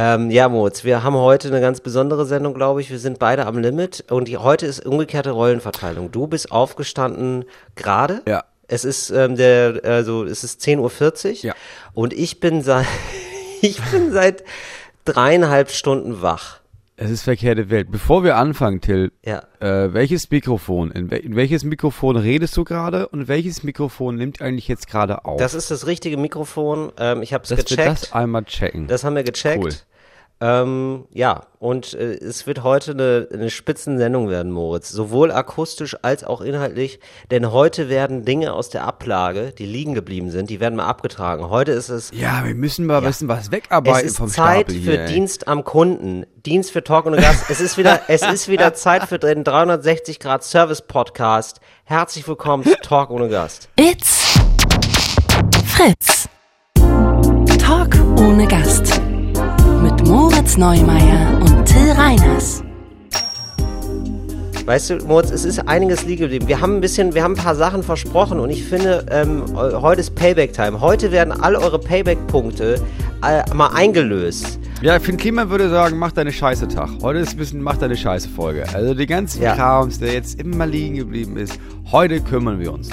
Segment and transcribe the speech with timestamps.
[0.00, 2.88] Ähm, ja, Moritz, wir haben heute eine ganz besondere Sendung, glaube ich.
[2.88, 6.12] Wir sind beide am Limit und die, heute ist umgekehrte Rollenverteilung.
[6.12, 8.22] Du bist aufgestanden gerade.
[8.24, 8.44] Ja.
[8.68, 10.78] Es ist ähm, der, also es ist 10.40
[11.28, 11.44] Uhr.
[11.46, 11.54] Ja.
[11.94, 12.86] Und ich bin seit
[13.60, 14.44] ich bin seit
[15.04, 16.57] dreieinhalb Stunden wach.
[17.00, 17.92] Es ist verkehrte Welt.
[17.92, 19.44] Bevor wir anfangen, Till, Ja.
[19.60, 24.42] äh, welches Mikrofon, in, wel in welches Mikrofon redest du gerade und welches Mikrofon nimmt
[24.42, 25.38] eigentlich jetzt gerade auf?
[25.38, 26.90] Das ist das richtige Mikrofon.
[26.98, 27.88] Ähm, ich habe es Dass wir gecheckt.
[28.02, 28.88] das einmal checken.
[28.88, 29.62] Das haben wir gecheckt.
[29.62, 29.72] Cool.
[30.40, 34.88] Ähm, ja, und äh, es wird heute eine, eine Spitzensendung werden, Moritz.
[34.88, 37.00] Sowohl akustisch als auch inhaltlich.
[37.32, 41.50] Denn heute werden Dinge aus der Ablage, die liegen geblieben sind, die werden mal abgetragen.
[41.50, 44.66] Heute ist es, ja, wir müssen mal ein bisschen was es wegarbeiten ist vom Zeit
[44.70, 45.00] Stapel für hier.
[45.02, 45.12] ey.
[45.12, 46.24] Dienst am Kunden.
[46.46, 47.50] Dienst für Talk und Gast.
[47.50, 51.60] Es ist wieder, es ist wieder Zeit für den 360 Grad Service Podcast.
[51.82, 53.68] Herzlich willkommen zu Talk ohne Gast.
[53.76, 54.38] It's
[55.66, 56.28] Fritz.
[57.58, 58.97] Talk ohne Gast.
[60.48, 62.62] Moritz Neumeier und Till Reiners.
[64.64, 66.48] Weißt du, Moritz, es ist einiges liegen geblieben.
[66.48, 69.82] Wir haben ein bisschen, wir haben ein paar Sachen versprochen und ich finde, ähm, heu-
[69.82, 70.80] heute ist Payback-Time.
[70.80, 72.80] Heute werden all eure Payback-Punkte
[73.22, 74.58] äh, mal eingelöst.
[74.80, 76.88] Ja, Finn Kliman würde sagen, mach deine Scheiße Tag.
[77.02, 78.64] Heute ist ein bisschen, mach deine Scheiße Folge.
[78.72, 79.54] Also die ganzen Ja.
[79.54, 81.60] Krams, der jetzt immer liegen geblieben ist,
[81.92, 82.88] heute kümmern wir uns.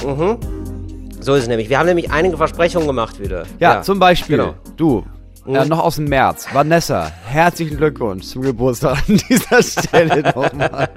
[1.21, 1.69] So ist es nämlich.
[1.69, 3.43] Wir haben nämlich einige Versprechungen gemacht wieder.
[3.61, 4.55] Ja, zum Beispiel, genau.
[4.75, 5.05] du,
[5.45, 5.55] Mhm.
[5.55, 10.89] äh, noch aus dem März, Vanessa, herzlichen Glückwunsch zum Geburtstag an dieser Stelle nochmal.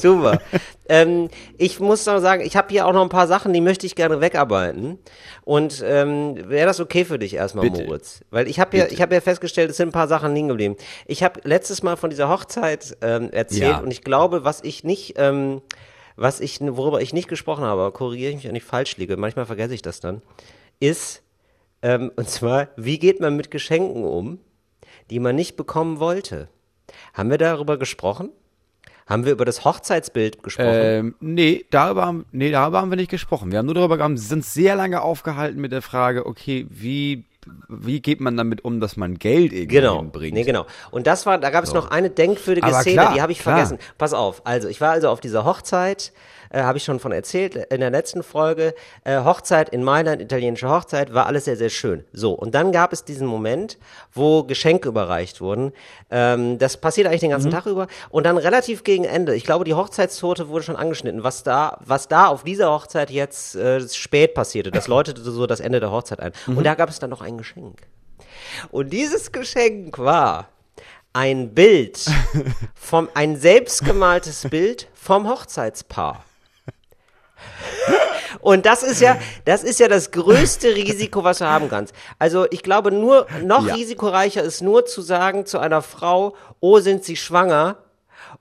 [0.00, 0.40] Super.
[0.88, 3.86] ähm, ich muss noch sagen, ich habe hier auch noch ein paar Sachen, die möchte
[3.86, 4.98] ich gerne wegarbeiten.
[5.42, 7.84] Und ähm, wäre das okay für dich erstmal, Bitte.
[7.84, 8.24] Moritz?
[8.30, 10.76] Weil ich habe ja, ich habe ja festgestellt, es sind ein paar Sachen liegen geblieben.
[11.06, 13.78] Ich habe letztes Mal von dieser Hochzeit ähm, erzählt Ja.
[13.78, 15.60] und ich glaube, was ich nicht, ähm,
[16.16, 19.44] was ich, worüber ich nicht gesprochen habe, korrigiere ich mich, wenn ich falsch liege, manchmal
[19.46, 20.22] vergesse ich das dann,
[20.80, 21.22] ist,
[21.84, 24.38] ähm, und zwar, wie geht man mit Geschenken um,
[25.10, 26.48] die man nicht bekommen wollte?
[27.12, 28.30] Haben wir darüber gesprochen?
[29.06, 30.70] Haben wir über das Hochzeitsbild gesprochen?
[30.72, 33.52] ähm, nee, darüber haben, nee, darüber haben wir nicht gesprochen.
[33.52, 37.26] Wir haben nur darüber gehabt, sind sehr lange aufgehalten mit der Frage, okay, wie,
[37.68, 40.32] wie geht man damit um, dass man Geld irgendwie Genau, bringt?
[40.32, 40.64] nee, genau.
[40.90, 43.40] Und das war, da gab es noch eine denkwürdige Aber Szene, klar, die habe ich
[43.40, 43.56] klar.
[43.56, 43.78] vergessen.
[43.98, 46.14] Pass auf, also ich war also auf dieser Hochzeit,
[46.54, 48.74] äh, habe ich schon von erzählt in der letzten Folge.
[49.02, 52.04] Äh, Hochzeit in Mailand, italienische Hochzeit, war alles sehr, sehr schön.
[52.12, 53.78] So, und dann gab es diesen Moment,
[54.12, 55.72] wo Geschenke überreicht wurden.
[56.10, 57.54] Ähm, das passiert eigentlich den ganzen Mhm.
[57.54, 57.86] Tag über.
[58.10, 62.08] Und dann relativ gegen Ende, ich glaube, die Hochzeitstorte wurde schon angeschnitten, was da, was
[62.08, 64.70] da auf dieser Hochzeit jetzt äh, spät passierte.
[64.70, 66.32] Das läutete so das Ende der Hochzeit ein.
[66.46, 66.58] Mhm.
[66.58, 67.82] Und da gab es dann noch ein Geschenk.
[68.70, 70.48] Und dieses Geschenk war
[71.12, 72.04] ein Bild
[72.74, 76.24] vom ein selbstgemaltes Bild vom Hochzeitspaar.
[78.40, 79.16] Und das ist ja,
[79.46, 81.94] das ist ja das größte Risiko, was du haben kannst.
[82.18, 83.74] Also ich glaube, nur noch Ja.
[83.74, 87.78] risikoreicher ist nur zu sagen zu einer Frau, oh, sind sie schwanger?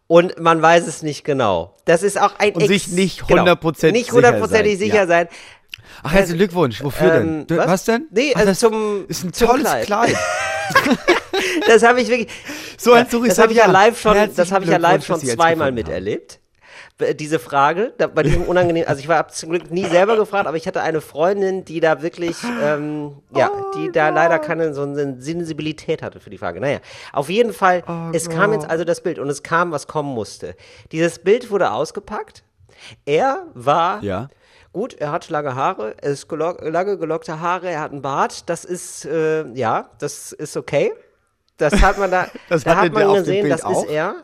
[0.08, 1.75] Und man weiß es nicht genau.
[1.86, 5.08] Das ist auch ein Und sich nicht genau, 100% nicht sicher hundertprozentig sein, sicher ja.
[5.08, 5.28] sein.
[6.03, 6.84] Ach, herzlichen Glückwunsch.
[6.84, 7.47] Wofür Ähm, denn?
[7.47, 7.68] Du, was?
[7.68, 7.84] was?
[7.85, 8.08] denn?
[8.12, 9.85] Nee, Ach, also das zum- ist ein tolles Kleid.
[9.85, 10.16] Kleid.
[11.68, 12.30] Das habe ich wirklich.
[12.78, 15.20] So ein Sorry, das habe ich ja live schon, das habe ich ja live schon
[15.20, 16.40] zweimal miterlebt.
[16.98, 20.48] B- Diese Frage, da, bei diesem unangenehmen, also ich war zum Glück nie selber gefragt,
[20.48, 24.74] aber ich hatte eine Freundin, die da wirklich, ähm, ja, Oh die da leider keine
[24.74, 26.59] so eine Sensibilität hatte für die Frage.
[26.62, 26.80] Naja,
[27.12, 30.14] auf jeden Fall, Oh es kam jetzt also das Bild und es kam, was kommen
[30.14, 30.56] musste.
[30.92, 32.44] Dieses Bild wurde ausgepackt.
[33.06, 34.30] Er war Ja.
[34.72, 38.50] Gut, er hat lange Haare, er ist gelock, lange gelockte Haare, er hat einen Bart.
[38.50, 40.94] Das ist, äh, ja, das ist okay.
[41.58, 43.84] Das hat man da, Das da hat man gesehen, das auch?
[43.84, 44.16] ist er.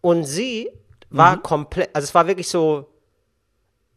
[0.00, 0.70] Und sie
[1.12, 1.42] war Mhm.
[1.42, 2.88] komplett, also es war wirklich so,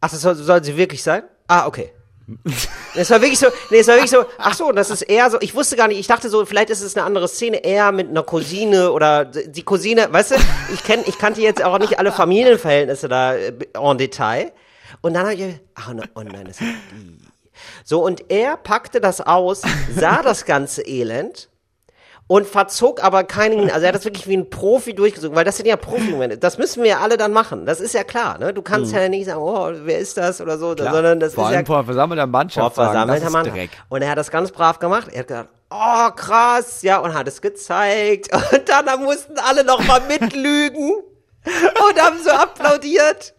[0.00, 1.22] ach, das soll, soll sie wirklich sein?
[1.48, 1.92] Ah, okay.
[2.94, 5.36] Es war wirklich so, nee, es war wirklich so, ach so, das ist eher so,
[5.40, 8.08] ich wusste gar nicht, ich dachte so, vielleicht ist es eine andere Szene, eher mit
[8.08, 10.34] einer Cousine oder die Cousine, weißt du,
[10.72, 14.52] ich kenn, ich kannte jetzt auch nicht alle Familienverhältnisse da äh, en Detail.
[15.02, 17.18] Und dann habe ich, ach ne, oh nein, das ist die.
[17.84, 19.62] So, und er packte das aus,
[19.94, 21.48] sah das ganze Elend
[22.28, 25.56] und verzog aber keinen, also er hat das wirklich wie ein Profi durchgezogen, weil das
[25.58, 26.38] sind ja Profi-Momente.
[26.38, 27.66] Das müssen wir ja alle dann machen.
[27.66, 28.52] Das ist ja klar, ne?
[28.52, 30.76] Du kannst ja nicht sagen, oh, wer ist das oder so, Mhm.
[30.76, 30.92] Klar.
[30.94, 33.46] sondern das Vor ist ja allem vor versammelter Mannschaft vor versammelter das ist Mann.
[33.46, 33.70] Dreck.
[33.88, 35.06] Und er hat das ganz brav gemacht.
[35.12, 38.28] Er hat gesagt, oh krass, ja, und hat es gezeigt.
[38.52, 40.94] Und dann mussten alle nochmal mitlügen
[41.46, 43.34] und haben so applaudiert.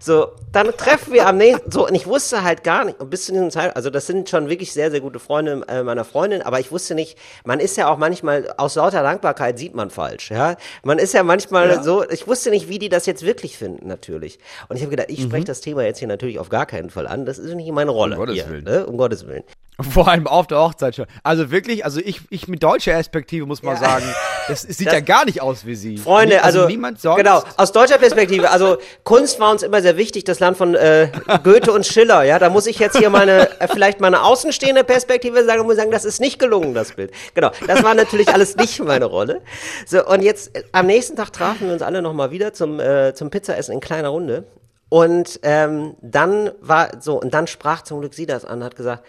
[0.00, 3.32] So, dann treffen wir am nächsten, so, und ich wusste halt gar nicht, bis zu
[3.32, 6.58] diesem Zeit, also das sind schon wirklich sehr, sehr gute Freunde äh, meiner Freundin, aber
[6.58, 10.56] ich wusste nicht, man ist ja auch manchmal, aus lauter Dankbarkeit sieht man falsch, ja.
[10.82, 14.38] Man ist ja manchmal so, ich wusste nicht, wie die das jetzt wirklich finden, natürlich.
[14.68, 17.06] Und ich habe gedacht, ich spreche das Thema jetzt hier natürlich auf gar keinen Fall
[17.06, 18.64] an, das ist nicht meine Rolle Um Gottes hier, Willen.
[18.64, 18.86] Ne?
[18.86, 19.44] um Gottes Willen.
[19.80, 21.06] Vor allem auf der Hochzeit schon.
[21.24, 23.80] Also wirklich, also ich, ich mit deutscher Perspektive muss mal Ja.
[23.80, 24.04] sagen,
[24.46, 25.98] das, sieht Das- ja gar nicht aus wie sie.
[25.98, 27.16] Freunde, Nie- also, niemand sonst.
[27.16, 31.08] genau, aus deutscher Perspektive, also Kunst war uns immer sehr wichtig, das Land von äh,
[31.42, 35.44] Goethe und Schiller, ja, da muss ich jetzt hier meine, äh, vielleicht meine außenstehende Perspektive
[35.44, 37.10] sagen und muss sagen, das ist nicht gelungen, das Bild.
[37.34, 39.40] Genau, das war natürlich alles nicht meine Rolle.
[39.86, 43.12] So, und jetzt, äh, am nächsten Tag trafen wir uns alle nochmal wieder zum, äh,
[43.14, 44.44] zum Pizzaessen in kleiner Runde
[44.88, 49.02] und ähm, dann war so, und dann sprach zum Glück sie das an, hat gesagt,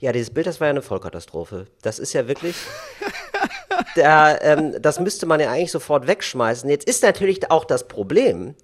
[0.00, 1.66] ja, dieses Bild, das war ja eine Vollkatastrophe.
[1.82, 2.56] Das ist ja wirklich,
[3.96, 6.68] da, ähm, das müsste man ja eigentlich sofort wegschmeißen.
[6.70, 8.54] Jetzt ist natürlich auch das Problem.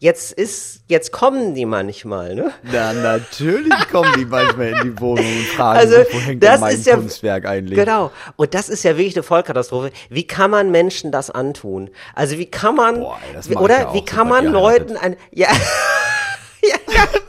[0.00, 2.52] Jetzt ist, jetzt kommen die manchmal, ne?
[2.62, 6.74] Na, natürlich kommen die manchmal in die Wohnung und fragen, Also, wo hängt das mein
[6.76, 7.76] ist ja- Kunstwerk eigentlich?
[7.76, 8.12] Genau.
[8.36, 9.90] Und das ist ja wirklich eine Vollkatastrophe.
[10.08, 11.90] Wie kann man Menschen das antun?
[12.14, 13.18] Also wie kann man, Boah,
[13.48, 14.46] ey, oder ja wie kann man.
[14.46, 15.48] Leuten ein, ja,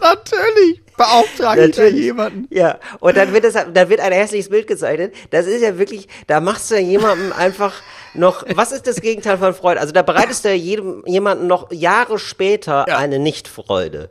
[0.02, 0.82] natürlich.
[1.00, 2.48] Beauftrage ich da jemanden.
[2.50, 5.13] Ja, und dann wird, das, dann wird ein hässliches Bild gezeichnet.
[5.30, 7.81] Das ist ja wirklich, da machst du ja jemandem einfach
[8.13, 9.80] noch, was ist das Gegenteil von Freude?
[9.80, 14.10] Also da bereitest du ja jedem, jemanden noch Jahre später eine Nicht-Freude.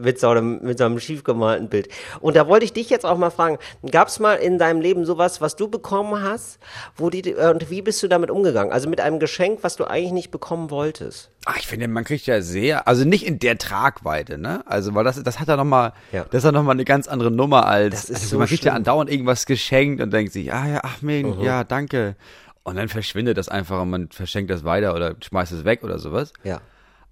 [0.00, 1.88] Mit so, einem, mit so einem schief gemalten Bild.
[2.20, 3.58] Und da wollte ich dich jetzt auch mal fragen,
[3.90, 6.58] gab es mal in deinem Leben sowas, was du bekommen hast,
[6.96, 8.72] wo die, äh, und wie bist du damit umgegangen?
[8.72, 11.30] Also mit einem Geschenk, was du eigentlich nicht bekommen wolltest.
[11.46, 14.62] Ach, ich finde, man kriegt ja sehr, also nicht in der Tragweite, ne?
[14.66, 16.24] Also, weil das, das hat ja nochmal, Ja.
[16.24, 18.64] das ist ja nochmal eine ganz andere Nummer als, Das ist also so man kriegt
[18.64, 18.76] ja schlimm.
[18.76, 21.40] andauernd irgendwas geschenkt und denkt sich, ah ja, ach mein, Mhm.
[21.42, 22.16] ja, danke.
[22.62, 25.98] Und dann verschwindet das einfach und man verschenkt das weiter oder schmeißt es weg oder
[25.98, 26.32] sowas.
[26.44, 26.60] Ja.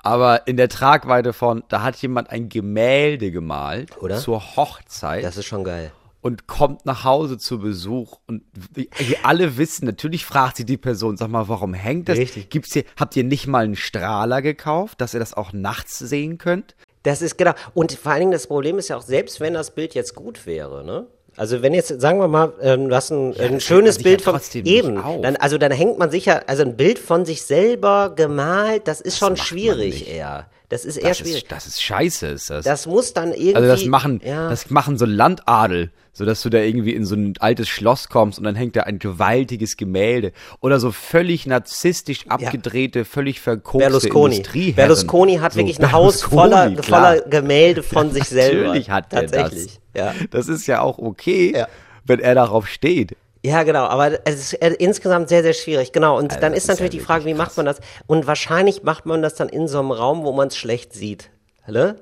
[0.03, 4.17] Aber in der Tragweite von, da hat jemand ein Gemälde gemalt Oder?
[4.19, 5.91] zur Hochzeit Das ist schon geil.
[6.21, 8.43] und kommt nach Hause zu Besuch und
[8.75, 8.87] wir
[9.25, 12.19] alle wissen, natürlich fragt sie die Person, sag mal, warum hängt das?
[12.19, 12.49] Richtig.
[12.50, 16.39] Gibt's hier, habt ihr nicht mal einen Strahler gekauft, dass ihr das auch nachts sehen
[16.39, 16.75] könnt?
[17.03, 17.53] Das ist genau.
[17.75, 20.47] Und vor allen Dingen das Problem ist ja auch, selbst wenn das Bild jetzt gut
[20.47, 21.06] wäre, ne?
[21.38, 24.32] Also wenn jetzt, sagen wir mal, ähm, du hast ein, ein man schönes Bild ja
[24.32, 28.12] von eben, dann, also dann hängt man sich ja, also ein Bild von sich selber
[28.14, 30.46] gemalt, das ist schon macht man schwierig eher.
[30.70, 31.44] Das ist eher Das schwierig.
[31.44, 32.65] ist, das ist scheiße, ist das.
[32.65, 33.55] das muss dann irgendwie.
[33.55, 37.15] also das machen, ja, das machen so Landadel, so dass du da irgendwie in so
[37.15, 42.26] ein altes Schloss kommst und dann hängt da ein gewaltiges Gemälde oder so völlig narzisstisch
[42.29, 44.37] abgedrehte, völlig verkokste Berlusconi.
[44.37, 44.75] Industrieherren.
[44.76, 47.12] Berlusconi hat So, wirklich ein Haus voller, klar.
[47.14, 48.67] voller Gemälde von sich selber.
[48.69, 49.81] Natürlich hat er Tatsächlich.
[49.94, 50.14] das.
[50.19, 50.26] Ja.
[50.31, 51.69] Das ist ja auch okay, Ja.
[52.05, 53.17] wenn er darauf steht.
[53.44, 55.93] Ja, genau, aber es ist äh, insgesamt sehr, sehr schwierig.
[55.93, 57.81] Genau, und dann das ist ist natürlich ja die Frage, wie macht man das?
[58.06, 61.31] Und wahrscheinlich macht man das dann in so einem Raum, wo man es schlecht sieht.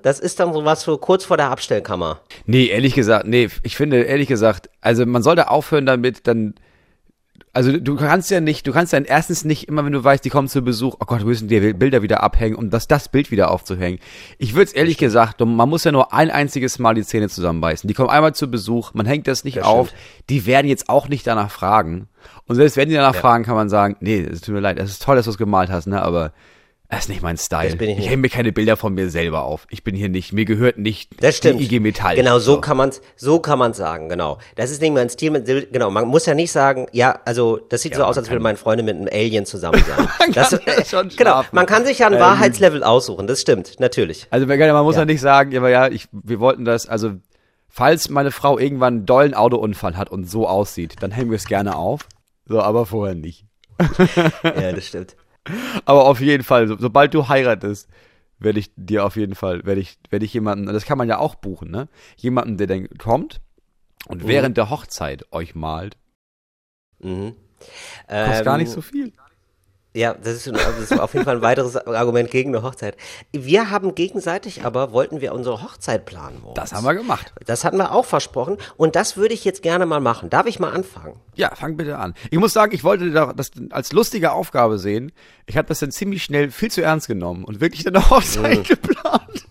[0.03, 2.21] Das ist dann sowas für kurz vor der Abstellkammer.
[2.47, 6.55] Nee, ehrlich gesagt, nee, ich finde, ehrlich gesagt, also man sollte aufhören damit, dann,
[7.57, 10.29] also du kannst ja nicht, du kannst dann erstens nicht immer, wenn du weißt, die
[10.29, 13.31] kommen zu Besuch, oh Gott, wir müssen die Bilder wieder abhängen, um das, das Bild
[13.31, 13.99] wieder aufzuhängen.
[14.37, 17.89] Ich würde es ehrlich gesagt, man muss ja nur ein einziges Mal die Zähne zusammenbeißen.
[17.89, 20.03] Die kommen einmal zu Besuch, man hängt das nicht Das auf, stimmt.
[20.29, 22.09] die werden jetzt auch nicht danach fragen.
[22.47, 24.91] Und selbst wenn die danach fragen, kann man sagen, nee, es tut mir leid, es
[24.91, 26.33] ist toll, dass du es gemalt hast, ne, aber
[26.89, 27.69] das ist nicht mein Style.
[27.71, 29.67] Das bin ich ich hänge mir keine Bilder von mir selber auf.
[29.71, 31.61] Ich bin hier nicht, mir gehört nicht Das stimmt.
[31.61, 32.15] die IG Metall.
[32.17, 34.39] Genau, so, kann man's, so kann man's sagen, genau.
[34.55, 35.33] Das ist nicht mein Stil
[35.73, 38.43] genau, man muss ja nicht sagen, ja, also, das sieht so man aus, als würde
[38.43, 40.09] meine Freunde mit einem Alien zusammen sein.
[40.19, 41.49] Man das, kann ja schon genau, schlafen.
[41.53, 44.27] man kann sich ja ein Ähm, Wahrheitslevel aussuchen, das stimmt, natürlich.
[44.31, 45.03] Also man muss ja.
[45.03, 45.05] Ja.
[45.07, 47.13] nicht sagen, ja, aber ja, ich, wir wollten das, also
[47.69, 51.47] falls meine Frau irgendwann einen dollen Autounfall hat und so aussieht, dann hängen wir es
[51.47, 52.07] gerne auf.
[52.47, 53.45] So, aber vorher nicht.
[54.43, 55.17] Ja, das stimmt.
[55.85, 57.89] Aber auf jeden Fall, so, sobald du heiratest,
[58.39, 61.19] werde ich dir auf jeden Fall, werde ich, werde ich jemanden, das kann man ja
[61.19, 61.89] auch buchen, ne?
[62.17, 63.41] Jemanden, der dann kommt
[64.07, 64.29] und Mhm.
[64.29, 65.97] während der Hochzeit euch malt.
[66.99, 67.35] Mhm.
[68.09, 69.13] Kostet gar Ähm, nicht so viel.
[69.97, 72.97] Ja, das ist, das ist auf jeden Fall ein weiteres Argument gegen eine Hochzeit.
[73.33, 76.39] Wir haben gegenseitig aber, wollten wir unsere Hochzeit planen.
[76.43, 76.57] Moritz.
[76.57, 77.33] Das haben wir gemacht.
[77.47, 80.29] Das hatten wir auch versprochen und das würde ich jetzt gerne mal machen.
[80.29, 81.19] Darf ich mal anfangen?
[81.35, 82.13] Ja, fang bitte an.
[82.31, 85.13] Ich muss sagen, ich wollte das als lustige Aufgabe sehen.
[85.47, 88.63] Ich habe das dann ziemlich schnell viel zu ernst genommen und wirklich eine Hochzeit Mhm.
[88.65, 89.47] geplant.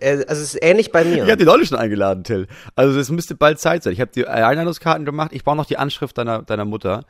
[0.00, 1.16] Äh, Also es ist ähnlich bei mir.
[1.24, 2.46] Ich habe die Leute schon eingeladen, Till.
[2.74, 3.92] Also es müsste bald Zeit sein.
[3.92, 5.32] Ich habe die Einladungskarten gemacht.
[5.34, 7.04] Ich brauche noch die Anschrift deiner, deiner Mutter.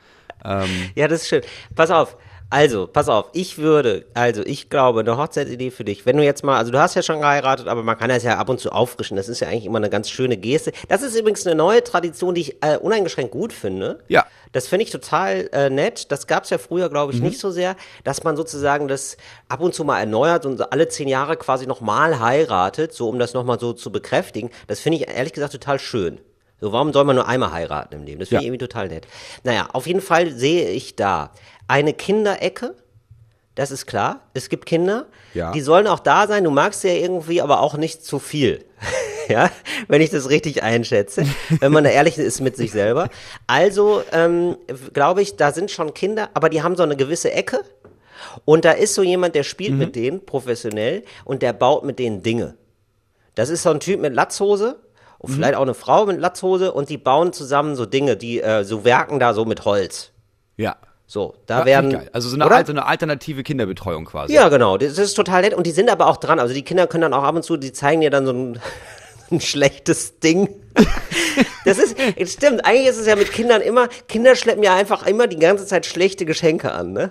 [0.44, 1.42] Ähm, Ja, das ist schön.
[1.76, 2.16] Pass auf.
[2.52, 6.42] Also, pass auf, ich würde, also ich glaube, eine Hochzeitsidee für dich, wenn du jetzt
[6.42, 8.73] mal, also du hast ja schon geheiratet, aber man kann das ja ab und zu
[8.73, 10.73] auffrischen, das ist ja eigentlich immer eine ganz schöne Geste.
[10.88, 14.00] Das ist übrigens eine neue Tradition, die ich äh, uneingeschränkt gut finde.
[14.09, 14.26] Ja.
[14.50, 16.11] Das finde ich total äh, nett.
[16.11, 19.16] Das gab es ja früher, glaube ich, nicht so sehr, dass man sozusagen das
[19.49, 23.33] ab und zu mal erneuert und alle zehn Jahre quasi nochmal heiratet, so um das
[23.33, 24.50] nochmal so zu bekräftigen.
[24.66, 26.19] Das finde ich ehrlich gesagt total schön.
[26.61, 28.19] So, warum soll man nur einmal heiraten im Leben?
[28.19, 28.42] Das finde Ja.
[28.42, 29.07] ich irgendwie total nett.
[29.45, 31.30] Naja, auf jeden Fall sehe ich da
[31.70, 32.74] eine Kinderecke.
[33.54, 34.28] Das ist klar.
[34.34, 35.06] Es gibt Kinder.
[35.34, 35.52] Ja.
[35.52, 36.44] Die sollen auch da sein.
[36.44, 38.64] Du magst sie ja irgendwie, aber auch nicht zu viel.
[39.28, 39.50] ja,
[39.86, 41.24] wenn ich das richtig einschätze,
[41.60, 43.08] wenn man da ehrlich ist mit sich selber.
[43.46, 44.56] Also ähm,
[44.92, 47.60] glaube ich, da sind schon Kinder, aber die haben so eine gewisse Ecke.
[48.44, 52.22] Und da ist so jemand, der spielt mit denen professionell und der baut mit denen
[52.22, 52.56] Dinge.
[53.34, 54.80] Das ist so ein Typ mit Latzhose
[55.18, 58.64] und vielleicht auch eine Frau mit Latzhose und die bauen zusammen so Dinge, die äh,
[58.64, 60.12] so werken da so mit Holz.
[60.56, 60.76] Ja.
[61.12, 62.09] So, da Ja, werden.
[62.12, 62.55] Also so eine, oder?
[62.55, 64.33] alte, eine alternative Kinderbetreuung quasi.
[64.33, 64.79] Ja, genau.
[64.79, 65.55] Das ist total nett.
[65.55, 66.38] Und die sind aber auch dran.
[66.38, 68.61] Also die Kinder können dann auch ab und zu, die zeigen dir dann so ein,
[69.33, 70.49] ein schlechtes Ding.
[71.64, 71.97] Das ist,
[72.33, 72.64] stimmt.
[72.64, 75.85] Eigentlich ist es ja mit Kindern immer, Kinder schleppen ja einfach immer die ganze Zeit
[75.85, 77.11] schlechte Geschenke an, ne?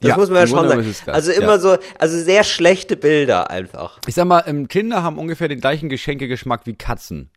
[0.00, 0.94] Das Ja, muss man ja schon sagen.
[1.06, 1.58] Also immer ja.
[1.58, 4.00] so, also sehr schlechte Bilder einfach.
[4.06, 7.30] Ich sag mal, ähm, Kinder haben ungefähr den gleichen Geschenkegeschmack wie Katzen.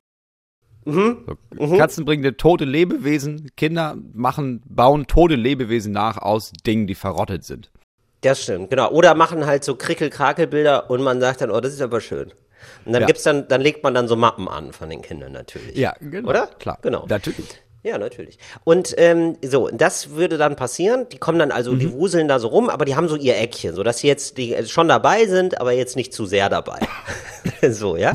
[0.87, 1.17] Mhm.
[1.57, 6.95] So, Katzen bringen dir tote Lebewesen, Kinder machen, bauen tote Lebewesen nach aus Dingen, die
[6.95, 7.71] verrottet sind.
[8.21, 8.89] Das stimmt, genau.
[8.91, 12.31] Oder machen halt so Krickel-Krakel-Bilder und man sagt dann, oh, das ist aber schön.
[12.85, 13.07] Und dann Ja.
[13.07, 15.75] gibt's dann, dann legt man dann so Mappen an von den Kindern natürlich.
[15.77, 16.29] Ja, genau.
[16.29, 16.47] Oder?
[16.59, 16.79] Klar.
[16.81, 17.05] Genau.
[17.07, 17.47] Natürlich.
[17.87, 18.37] Ja, natürlich.
[18.65, 21.07] Und ähm, so, das würde dann passieren.
[21.11, 21.79] Die kommen dann also, Mhm.
[21.79, 24.37] die wuseln da so rum, aber die haben so ihr Eckchen, so dass sie jetzt
[24.37, 26.79] die, äh, schon dabei sind, aber jetzt nicht zu sehr dabei.
[27.69, 28.13] so, ja.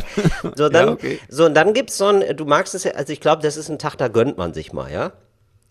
[0.56, 1.18] So dann, Ja, okay.
[1.28, 3.68] so und dann gibt's so ein, du magst es ja, also ich glaube, das ist
[3.70, 5.12] ein Tag, da gönnt man sich mal, ja.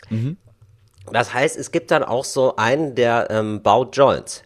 [0.09, 0.37] Mhm.
[1.11, 4.43] Das heißt, es gibt dann auch so einen, der ähm, baut Joints.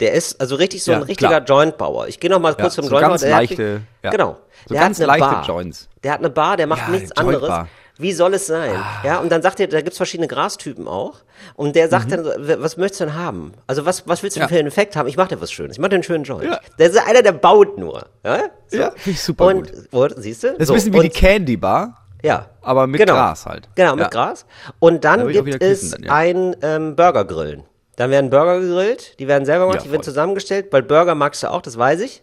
[0.00, 1.42] Der ist also richtig so Ja, ein richtiger.
[1.44, 2.08] Jointbauer.
[2.08, 3.10] Ich gehe noch mal kurz Ja, zum so Jointbauer.
[3.10, 4.10] ganz Der hat- leichte, ja.
[4.10, 4.36] Genau.
[4.66, 5.46] So der ganz hat eine leichte Bar.
[5.46, 5.88] Joints.
[6.02, 7.66] Der hat eine Bar, der macht nichts anderes.
[8.00, 8.74] Wie soll es sein?
[8.76, 9.02] Ah.
[9.04, 11.16] Ja, und dann sagt er, da gibt's verschiedene Grastypen auch.
[11.54, 12.10] Und der sagt Mhm.
[12.10, 13.52] dann, so, "W- was möchtest du denn haben?
[13.66, 14.48] Also was, was willst du Ja.
[14.48, 15.08] für einen Effekt haben?
[15.08, 15.72] Ich mach dir was Schönes.
[15.76, 16.44] Ich mach dir einen schönen Joint.
[16.50, 16.60] Ja.
[16.78, 18.06] Der ist einer, der baut nur.
[18.24, 18.78] Ja, so.
[18.78, 20.48] Ja, finde ich super und, Und, siehst du?
[20.52, 22.46] Das ist so, ein bisschen wie und, die Candy Bar, ja.
[22.62, 23.14] aber mit Genau.
[23.14, 23.68] Gras halt.
[23.74, 24.08] Genau, mit Ja.
[24.08, 24.46] Gras.
[24.78, 26.12] Und dann Da gibt es dann, ja.
[26.14, 27.64] ein ähm, Burgergrillen.
[27.96, 31.42] Dann werden Burger gegrillt, die werden selber gemacht, Ja, die werden zusammengestellt, weil Burger magst
[31.42, 32.22] du auch, das weiß ich.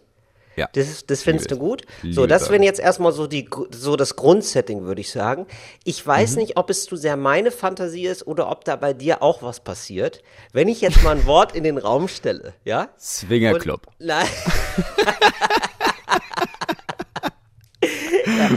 [0.58, 0.68] Ja.
[0.74, 1.82] Das, das findest du Liebe gut.
[1.82, 2.14] es.
[2.14, 5.46] So, Liebe das wäre jetzt erstmal so, die, so das Grundsetting, würde ich sagen.
[5.84, 6.38] Ich weiß Mhm.
[6.38, 9.60] nicht, ob es zu sehr meine Fantasie ist oder ob da bei dir auch was
[9.60, 10.22] passiert.
[10.52, 12.88] Wenn ich jetzt mal ein Wort in den Raum stelle, ja?
[12.98, 13.86] Swingerclub.
[13.98, 14.26] Nein.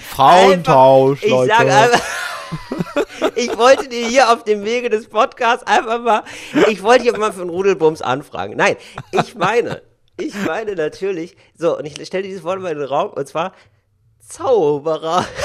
[0.01, 1.53] Frauentausch, Ich Leute.
[1.57, 2.01] sag einfach,
[3.35, 6.23] ich wollte dir hier auf dem Wege des Podcasts einfach mal,
[6.69, 8.55] ich wollte hier mal für einen Rudelbums anfragen.
[8.57, 8.75] Nein,
[9.11, 9.81] ich meine,
[10.21, 13.53] ich meine natürlich, so, und ich stelle dieses Wort mal in den Raum, und zwar
[14.19, 15.25] Zauberer.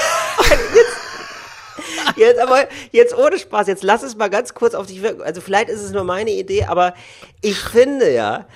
[2.15, 5.21] Jetzt, aber, jetzt ohne Spaß, jetzt lass es mal ganz kurz auf dich wirken.
[5.21, 6.95] Also vielleicht ist es nur meine Idee, aber
[7.41, 8.47] ich finde ja,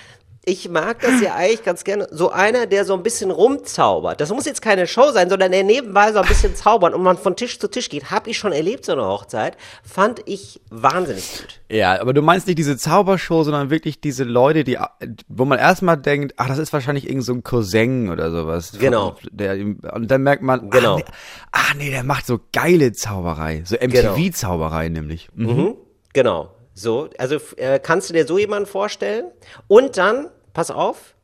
[0.43, 2.07] ich mag das ja eigentlich ganz gerne.
[2.09, 4.19] So einer, der so ein bisschen rumzaubert.
[4.19, 7.15] Das muss jetzt keine Show sein, sondern der nebenbei so ein bisschen zaubert und man
[7.17, 8.09] von Tisch zu Tisch geht.
[8.09, 9.55] Hab ich schon erlebt, so eine Hochzeit.
[9.83, 11.61] Fand ich wahnsinnig gut.
[11.69, 14.79] Ja, aber du meinst nicht diese Zaubershow, sondern wirklich diese Leute, die,
[15.27, 18.73] wo man erstmal denkt, ach, das ist wahrscheinlich irgend so ein Cousin oder sowas.
[18.79, 19.17] Genau.
[19.31, 20.93] Der, und dann merkt man, Genau.
[20.95, 21.05] ach, nee,
[21.51, 23.61] ach nee, der macht so geile Zauberei.
[23.63, 24.15] So Genau.
[24.15, 25.29] MTV-Zauberei nämlich.
[25.35, 25.47] Mhm.
[25.47, 25.75] Mhm.
[26.13, 26.49] Genau.
[26.73, 29.31] So, also äh, kannst du dir so jemanden vorstellen?
[29.67, 31.15] Und dann, pass auf,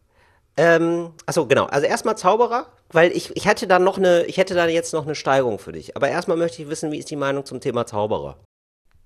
[0.57, 4.55] ähm, achso, genau, also erstmal Zauberer, weil ich, ich hätte dann noch eine, ich hätte
[4.55, 5.95] da jetzt noch eine Steigerung für dich.
[5.95, 8.37] Aber erstmal möchte ich wissen, wie ist die Meinung zum Thema Zauberer?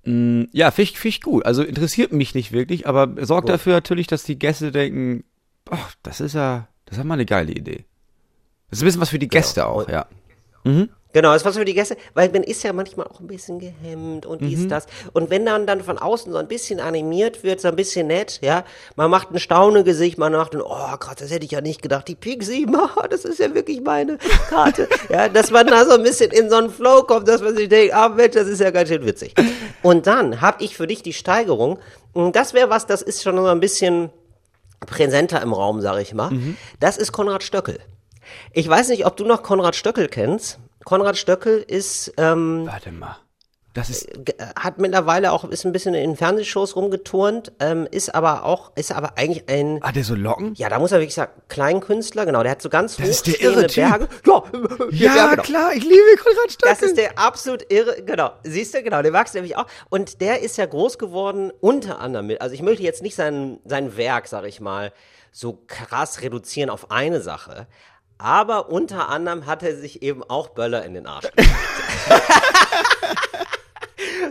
[0.04, 1.44] Mm, Ja, finde ich, find ich gut.
[1.46, 3.54] Also interessiert mich nicht wirklich, aber sorgt Gut.
[3.54, 5.24] dafür natürlich, dass die Gäste denken,
[5.70, 7.84] ach, das ist ja, das ist mal eine geile Idee.
[8.70, 10.06] Das ist ein bisschen was für die Gäste auch, Und- ja.
[11.12, 14.24] Genau, das war für die Gäste, weil man ist ja manchmal auch ein bisschen gehemmt
[14.26, 14.48] und Mhm.
[14.48, 14.86] dies, das.
[15.12, 18.38] Und wenn dann dann von außen so ein bisschen animiert wird, so ein bisschen nett,
[18.42, 18.64] ja,
[18.96, 22.08] man macht ein Staunegesicht, man macht ein, oh Gott, das hätte ich ja nicht gedacht,
[22.08, 24.88] die Pixie, oh, das ist ja wirklich meine Karte.
[25.10, 27.68] ja, dass man da so ein bisschen in so einen Flow kommt, dass man sich
[27.68, 29.34] denkt, ah Mensch, das ist ja ganz schön witzig.
[29.82, 31.78] Und dann habe ich für dich die Steigerung,
[32.14, 34.10] und das wäre was, das ist schon so ein bisschen
[34.86, 36.30] präsenter im Raum, sag ich mal.
[36.30, 36.56] Mhm.
[36.80, 37.78] Das ist Konrad Stöckel.
[38.52, 40.58] Ich weiß nicht, ob du noch Konrad Stöckel kennst.
[40.84, 43.16] Konrad Stöckel ist, ähm, Warte mal.
[43.74, 48.44] Das ist, ge- hat mittlerweile auch, ist ein bisschen in Fernsehshows rumgeturnt, ähm, ist aber
[48.44, 50.52] auch, ist aber eigentlich ein, hat der so Locken?
[50.56, 53.40] ja, da muss er wirklich sagen, Kleinkünstler, genau, der hat so ganz Das ist der
[53.40, 53.88] irre Typ.
[53.88, 54.08] Berge.
[54.26, 55.42] Ja, Ja, genau.
[55.42, 56.68] klar, ich liebe Konrad Stöckel.
[56.70, 58.32] Das ist der absolut irre, genau.
[58.44, 59.66] Siehst du, genau, den magst du nämlich auch.
[59.88, 63.58] Und der ist ja groß geworden, unter anderem mit, also ich möchte jetzt nicht sein,
[63.64, 64.92] sein Werk, sag ich mal,
[65.34, 67.66] so krass reduzieren auf eine Sache.
[68.22, 71.26] Aber unter anderem hat er sich eben auch Böller in den Arsch.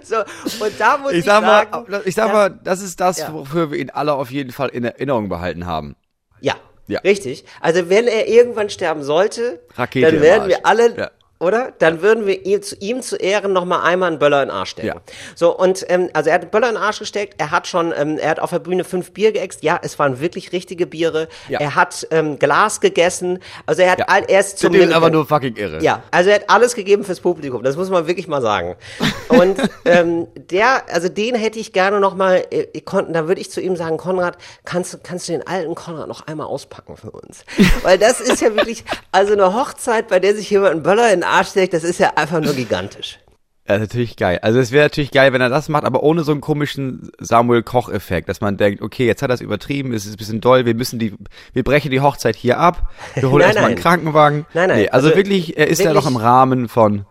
[0.04, 3.00] So, und da muss ich, Ich sag sagen, mal, ich sag das- mal, das ist
[3.00, 3.34] das, Ja.
[3.34, 5.96] wofür wir ihn alle auf jeden Fall in Erinnerung behalten haben.
[6.40, 6.56] Ja,
[6.88, 7.00] Ja.
[7.02, 7.46] richtig.
[7.62, 11.12] Also wenn er irgendwann sterben sollte, Rakete dann werden wir alle, Ja.
[11.42, 11.74] Oder?
[11.80, 14.56] Dann würden wir ihm zu, ihm zu Ehren noch mal einmal einen Böller in den
[14.56, 14.88] Arsch stecken.
[14.88, 14.96] Ja.
[15.36, 17.94] So, und ähm, also er hat einen Böller in den Arsch gesteckt, er hat schon,
[17.98, 21.28] ähm, er hat auf der Bühne fünf Bier geäxt, ja, es waren wirklich richtige Biere.
[21.50, 21.60] Ja.
[21.60, 24.06] Er hat ähm, Glas gegessen, also er hat Ja.
[24.08, 25.82] all, er ist zum ist aber nur fucking irre.
[25.84, 28.76] ja, also er hat alles gegeben fürs Publikum, das muss man wirklich mal sagen.
[29.30, 33.42] Und ähm, der, also den hätte ich gerne noch mal, äh, ich konnten, da würde
[33.42, 36.98] ich zu ihm sagen, Konrad, kannst, du- kannst du den alten Konrad noch einmal auspacken
[36.98, 37.44] für uns?
[37.84, 41.22] Weil das ist ja wirklich, also eine Hochzeit, bei der sich jemand einen Böller in
[41.22, 43.20] den Arsch steckt, das ist ja einfach nur gigantisch.
[43.68, 44.40] Ja, natürlich geil.
[44.42, 47.64] Also es wäre natürlich geil, wenn er das macht, aber ohne so einen komischen Samuel
[47.64, 50.66] Koch-Effekt, dass man denkt, okay, jetzt hat er es übertrieben, es ist ein bisschen doll,
[50.66, 51.14] wir müssen die,
[51.54, 53.80] wir brechen die Hochzeit hier ab, wir holen Nein, erstmal einen.
[53.80, 54.46] Krankenwagen.
[54.54, 57.06] Nein, nein, Nee, also, also wirklich, er ist ja noch im Rahmen von,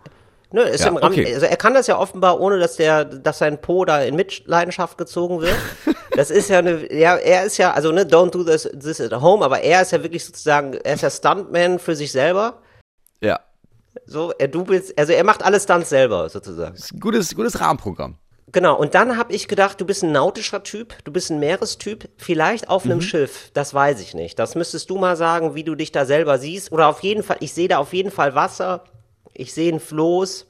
[0.52, 1.32] Ne, ist Ja, im Rahmen, okay.
[1.32, 4.98] also er kann das ja offenbar, ohne dass der, dass sein Po da in Mitleidenschaft
[4.98, 5.56] gezogen wird.
[6.16, 9.12] Das ist ja eine, ja, er ist ja, also ne, don't do this, this at
[9.12, 12.60] home, aber er ist ja wirklich sozusagen, er ist ja Stuntman für sich selber.
[13.22, 13.38] ja,
[14.06, 16.74] So, er dubelt, also er macht alles Stunts selber sozusagen.
[16.74, 18.16] ist ein gutes, gutes Rahmenprogramm.
[18.52, 22.08] Genau, und dann habe ich gedacht, du bist ein nautischer Typ, du bist ein Meerestyp,
[22.16, 22.90] vielleicht auf Mhm.
[22.92, 24.38] einem Schiff, das weiß ich nicht.
[24.40, 26.72] Das müsstest du mal sagen, wie du dich da selber siehst.
[26.72, 28.84] Oder auf jeden Fall, ich sehe da auf jeden Fall Wasser,
[29.34, 30.46] ich sehe ein Floß.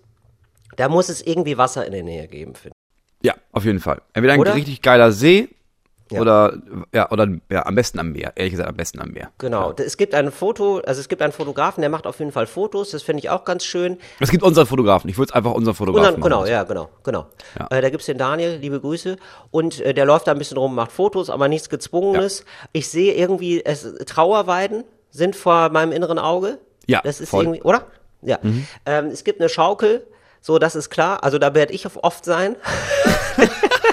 [0.77, 2.75] Da muss es irgendwie Wasser in der Nähe geben, finde
[3.23, 4.01] Ja, auf jeden Fall.
[4.15, 4.55] Entweder ein Oder?
[4.55, 5.49] richtig geiler See
[6.11, 6.21] Ja.
[6.21, 6.59] oder,
[6.93, 8.33] ja, oder, ja, am besten am Meer.
[8.35, 9.31] Ehrlich gesagt, am besten am Meer.
[9.39, 12.47] Genau, es gibt ein Foto, also es gibt einen Fotografen, der macht auf jeden Fall
[12.47, 13.99] Fotos, das finde ich auch ganz schön.
[14.19, 15.09] Es gibt unseren Fotografen.
[15.09, 17.27] Ich würde es einfach unseren Fotografen dann, genau, ja, genau, genau.
[17.59, 17.69] Ja.
[17.71, 19.17] Äh, da gibt's den Daniel, liebe Grüße.
[19.51, 22.45] Und äh, der läuft da ein bisschen rum, macht Fotos, aber nichts Gezwungenes.
[22.73, 26.59] Ich sehe irgendwie, es, Trauerweiden sind vor meinem inneren Auge.
[26.87, 27.45] Ja, Das ist voll.
[27.45, 27.87] irgendwie, oder?
[28.23, 28.39] Ja.
[28.87, 30.07] Ähm, es gibt eine Schaukel,
[30.41, 31.23] so, das ist klar.
[31.23, 32.57] Also da werde ich oft sein.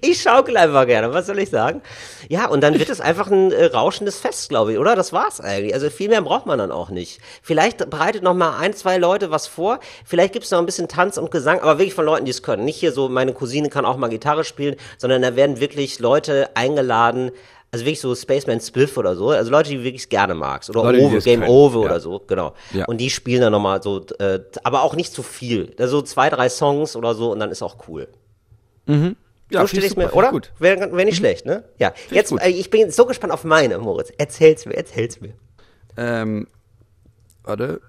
[0.00, 1.82] Ich schaukel einfach gerne, was soll ich sagen?
[2.28, 4.96] Ja, und dann wird es einfach ein äh, rauschendes Fest, glaube ich, oder?
[4.96, 5.74] Das war's eigentlich.
[5.74, 7.20] Also viel mehr braucht man dann auch nicht.
[7.42, 9.80] Vielleicht bereitet noch mal ein, zwei Leute was vor.
[10.04, 12.64] Vielleicht gibt's noch ein bisschen Tanz und Gesang, aber wirklich von Leuten, die es können.
[12.64, 16.50] Nicht hier so, meine Cousine kann auch mal Gitarre spielen, sondern da werden wirklich Leute
[16.54, 17.30] eingeladen,
[17.72, 20.70] also wirklich so Spaceman Spiff oder so, also Leute, die du wirklich gerne magst.
[20.70, 21.84] Oder Leute, Ove, Game können, Over ja.
[21.86, 22.54] oder so, genau.
[22.72, 22.86] Ja.
[22.86, 25.74] Und die spielen dann nochmal so, äh, aber auch nicht zu viel.
[25.78, 28.08] Also so zwei, drei Songs oder so und dann ist auch cool.
[29.50, 30.26] Ja, so stelle ich mir, oder?
[30.28, 30.52] ich Gut.
[30.58, 31.64] Wäre wär nicht schlecht, ne?
[31.78, 31.92] Ja.
[32.10, 32.42] Jetzt, gut.
[32.42, 34.10] äh, ich bin so gespannt auf meine, Moritz.
[34.18, 35.34] Erzähl's mir, erzähl's mir.
[35.96, 36.46] Ähm,
[37.44, 37.80] warte.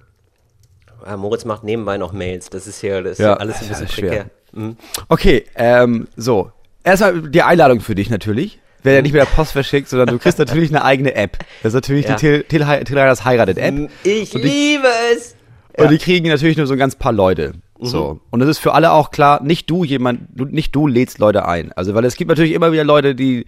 [1.03, 2.49] Ah, Moritz macht nebenbei noch Mails.
[2.49, 4.25] Das ist hier, das ist Ja, ja alles ein ja, bisschen schwer.
[4.51, 4.77] Mhm.
[5.09, 6.51] Okay, ähm, so.
[6.83, 8.59] Erstmal die Einladung für dich natürlich.
[8.83, 11.39] Wird ja nicht mit der Post verschickt, sondern du kriegst natürlich eine eigene App.
[11.63, 12.15] Das ist natürlich Ja.
[12.15, 13.89] die Till, Till, Hei- Till Reiners Heiratet-App.
[14.03, 15.35] Ich die- liebe es.
[15.77, 17.53] Und die kriegen natürlich nur so ein ganz paar Leute.
[17.85, 18.19] So.
[18.31, 21.45] Und das ist für alle auch klar, nicht du jemand, du, nicht du lädst Leute
[21.45, 21.71] ein.
[21.73, 23.45] Also, weil es gibt natürlich immer wieder Leute, die,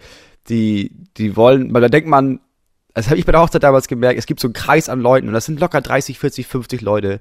[0.49, 2.39] die, die wollen, weil da denkt man,
[2.95, 5.27] das habe ich bei der Hochzeit damals gemerkt, es gibt so einen Kreis an Leuten
[5.27, 7.19] und das sind locker 30, 40, 50 Leute,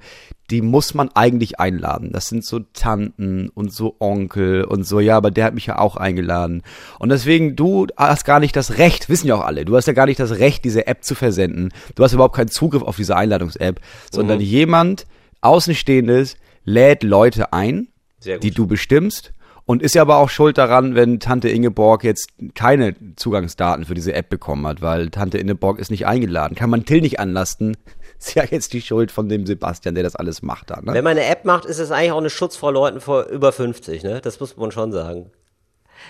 [0.51, 2.11] die muss man eigentlich einladen.
[2.13, 5.79] Das sind so Tanten und so Onkel und so, ja, aber der hat mich ja
[5.79, 6.63] auch eingeladen.
[6.99, 9.93] Und deswegen, du hast gar nicht das Recht, wissen ja auch alle, du hast ja
[9.93, 11.69] gar nicht das Recht, diese App zu versenden.
[11.95, 15.07] Du hast überhaupt keinen Zugriff auf diese Einladungs-App, sondern jemand,
[15.43, 16.37] Außenstehendes,
[16.69, 17.89] lädt Leute ein,
[18.25, 19.33] die du bestimmst
[19.69, 24.15] und ist ja aber auch schuld daran, wenn Tante Ingeborg jetzt keine Zugangsdaten für diese
[24.15, 26.55] App bekommen hat, weil Tante Ingeborg ist nicht eingeladen.
[26.55, 27.77] Kann man Till nicht anlasten.
[28.19, 30.93] Ist ja jetzt die Schuld von dem Sebastian, der das alles macht da, ne?
[30.93, 33.53] Wenn man eine App macht, ist es eigentlich auch eine Schutz vor Leuten vor über
[33.53, 34.21] 50, ne?
[34.21, 35.31] Das muss man schon sagen.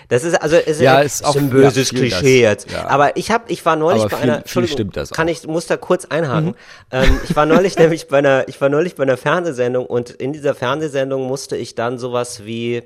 [0.07, 2.63] Das ist also es Ja, ist, auch- ein böses ja, Klischee das.
[2.65, 2.71] jetzt.
[2.71, 2.87] Ja.
[2.87, 5.45] Aber ich habe, ich war neulich Aber bei viel- einer, Entschuldigung, stimmt das kann ich
[5.47, 6.55] muss da kurz einhaken.
[6.91, 10.33] Ähm, ich war neulich nämlich bei einer, ich war neulich bei einer Fernsehsendung und in
[10.33, 12.81] dieser Fernsehsendung musste ich dann sowas wie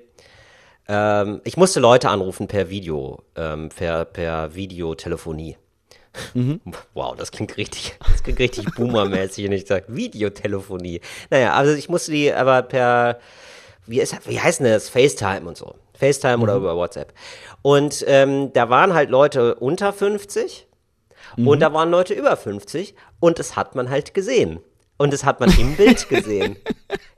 [0.87, 5.57] ähm, ich musste Leute anrufen per Video, ähm, per, per Videotelefonie.
[6.33, 6.59] Mhm.
[6.93, 10.99] Wow, das klingt richtig, das klingt richtig boomermäßig, wenn ich sage Videotelefonie.
[11.29, 13.19] Naja, also ich musste die aber per,
[13.87, 14.89] wie, ist, wie heißt denn das?
[14.89, 15.75] FaceTime und so.
[16.03, 17.13] FaceTime oder über WhatsApp.
[17.61, 20.67] Und ähm, da waren halt Leute unter 50
[21.37, 24.59] und da waren Leute über 50 und das hat man halt gesehen.
[24.97, 26.57] Und das hat man im Bild gesehen.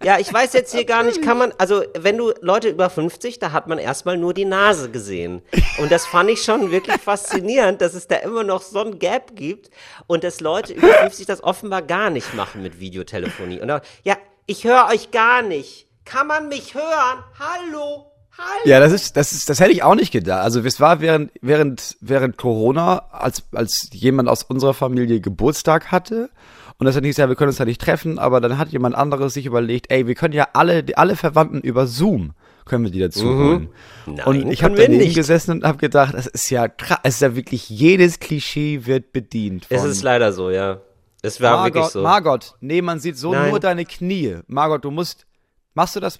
[0.01, 3.39] Ja, ich weiß jetzt hier gar nicht, kann man, also wenn du Leute über 50,
[3.39, 5.41] da hat man erstmal nur die Nase gesehen.
[5.77, 9.35] Und das fand ich schon wirklich faszinierend, dass es da immer noch so ein Gap
[9.35, 9.69] gibt
[10.07, 13.59] und dass Leute über 50 das offenbar gar nicht machen mit Videotelefonie.
[13.59, 15.87] Und da, ja, ich höre euch gar nicht.
[16.05, 17.23] Kann man mich hören?
[17.37, 18.14] Hallo?
[18.37, 18.47] Hallo?
[18.65, 20.43] Ja, das ist, das ist, das hätte ich auch nicht gedacht.
[20.43, 26.29] Also es war während, während, während Corona, als, als jemand aus unserer Familie Geburtstag hatte.
[26.77, 28.95] Und das hat nicht gesagt, wir können uns da nicht treffen, aber dann hat jemand
[28.95, 32.33] anderes sich überlegt, ey, wir können ja alle, alle Verwandten über Zoom
[32.65, 33.69] können wir die dazu holen.
[34.07, 35.15] Nein, und ich habe daneben nicht.
[35.15, 39.13] gesessen und habe gedacht, das ist ja krass, es ist ja wirklich jedes Klischee wird
[39.13, 39.67] bedient.
[39.69, 40.81] Es ist leider so, ja.
[41.21, 42.01] Es war Margot, wirklich so.
[42.01, 43.51] Margot, nee, man sieht so Nein.
[43.51, 44.37] nur deine Knie.
[44.47, 45.25] Margot, du musst,
[45.73, 46.19] machst du das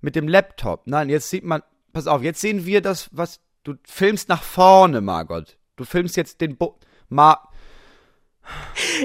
[0.00, 0.86] mit dem Laptop?
[0.86, 5.00] Nein, jetzt sieht man, pass auf, jetzt sehen wir das, was, du filmst nach vorne,
[5.00, 5.56] Margot.
[5.76, 7.50] Du filmst jetzt den Bo Mar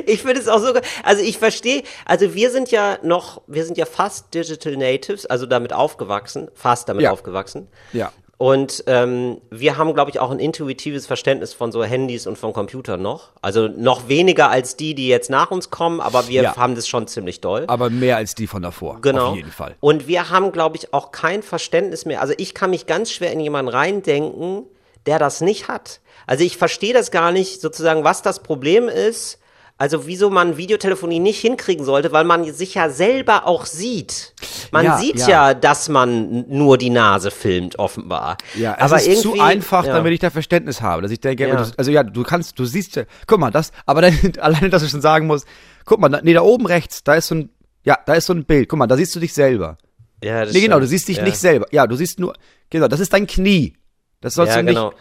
[0.05, 3.77] Ich finde es auch so, also ich verstehe, also wir sind ja noch, wir sind
[3.77, 7.11] ja fast Digital Natives, also damit aufgewachsen, fast damit Ja.
[7.11, 7.67] aufgewachsen.
[7.93, 8.11] Ja.
[8.37, 12.51] Und ähm, wir haben, glaube ich, auch ein intuitives Verständnis von so Handys und von
[12.51, 13.29] Computern noch.
[13.41, 16.55] Also noch weniger als die, die jetzt nach uns kommen, aber wir Ja.
[16.57, 17.63] haben das schon ziemlich doll.
[17.67, 18.99] aber mehr als die von davor.
[19.01, 19.29] Genau.
[19.29, 19.75] Auf jeden Fall.
[19.79, 22.19] Und wir haben, glaube ich, auch kein Verständnis mehr.
[22.21, 24.63] Also ich kann mich ganz schwer in jemanden reindenken,
[25.05, 26.01] der das nicht hat.
[26.27, 29.39] Also ich verstehe das gar nicht, sozusagen, was das Problem ist.
[29.77, 34.33] Also wieso man Videotelefonie nicht hinkriegen sollte, weil man sich ja selber auch sieht.
[34.71, 35.27] Man Ja, sieht ja.
[35.49, 35.53] ja.
[35.53, 38.37] dass man nur die Nase filmt, offenbar.
[38.55, 39.93] Ja, es aber ist zu einfach, ja.
[39.93, 41.67] damit ich da Verständnis habe, dass ich denke, Ja.
[41.75, 44.87] also ja, du kannst, du siehst, ja- guck mal, das, aber dann, alleine, dass du
[44.87, 45.45] schon sagen musst,
[45.83, 47.49] guck mal, da, nee, da oben rechts, da ist so ein,
[47.83, 49.77] ja, da ist so ein Bild, guck mal, da siehst du dich selber.
[50.23, 51.67] Ja, das Nee, genau, du siehst dich nicht selber.
[51.71, 52.33] Ja, du siehst nur,
[52.69, 53.73] genau, das ist dein Knie.
[54.21, 54.75] Das sollst Ja, du nicht.
[54.75, 54.93] genau.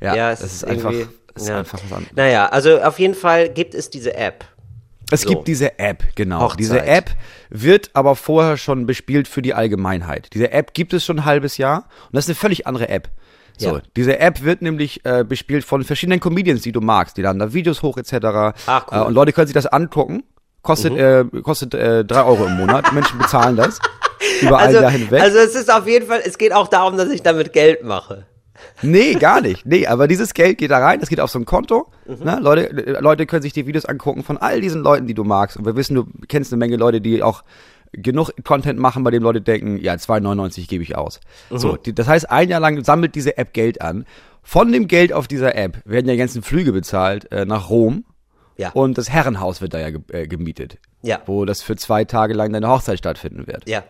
[0.00, 1.58] Ja, Ja, das es ist ist einfach, das ist ja.
[1.58, 2.14] einfach was anderes.
[2.16, 4.44] Naja, also auf jeden Fall gibt es diese App.
[5.10, 5.28] Es So.
[5.28, 6.40] gibt diese App, genau.
[6.40, 6.58] Hochzeit.
[6.60, 7.10] Diese App
[7.48, 10.28] wird aber vorher schon bespielt für die Allgemeinheit.
[10.34, 13.08] Diese App gibt es schon ein halbes Jahr und das ist eine völlig andere App.
[13.58, 13.82] So, Ja.
[13.96, 17.16] diese App wird nämlich äh, bespielt von verschiedenen Comedians, die du magst.
[17.16, 18.12] Die laden da Videos hoch etc.
[18.66, 18.98] Ach, cool.
[18.98, 20.24] äh, und Leute können sich das angucken.
[20.62, 22.92] Kostet, äh, kostet äh, drei Euro im Monat.
[22.92, 23.78] Menschen bezahlen das.
[24.42, 25.22] Über Also, all da hinweg.
[25.22, 28.26] also es ist auf jeden Fall, es geht auch darum, dass ich damit Geld mache.
[28.82, 29.66] Nee, gar nicht.
[29.66, 31.86] Nee, aber dieses Geld geht da rein, das geht auf so ein Konto.
[32.06, 32.24] Mhm.
[32.24, 32.38] Ne?
[32.40, 35.56] Leute, Leute können sich die Videos angucken von all diesen Leuten, die du magst.
[35.56, 37.42] Und wir wissen, du kennst eine Menge Leute, die auch
[37.92, 41.20] genug Content machen, bei dem Leute denken, ja, 2,99 gebe ich aus.
[41.50, 41.58] Mhm.
[41.58, 44.04] So, die, das heißt, ein Jahr lang sammelt diese App Geld an.
[44.42, 48.04] Von dem Geld auf dieser App werden ja die ganzen Flüge bezahlt äh, nach Rom.
[48.56, 48.70] Ja.
[48.70, 50.78] Und das Herrenhaus wird da ja äh, gemietet.
[51.02, 51.20] Ja.
[51.26, 53.68] Wo das für zwei Tage lang deine Hochzeit stattfinden wird.
[53.68, 53.84] Ja.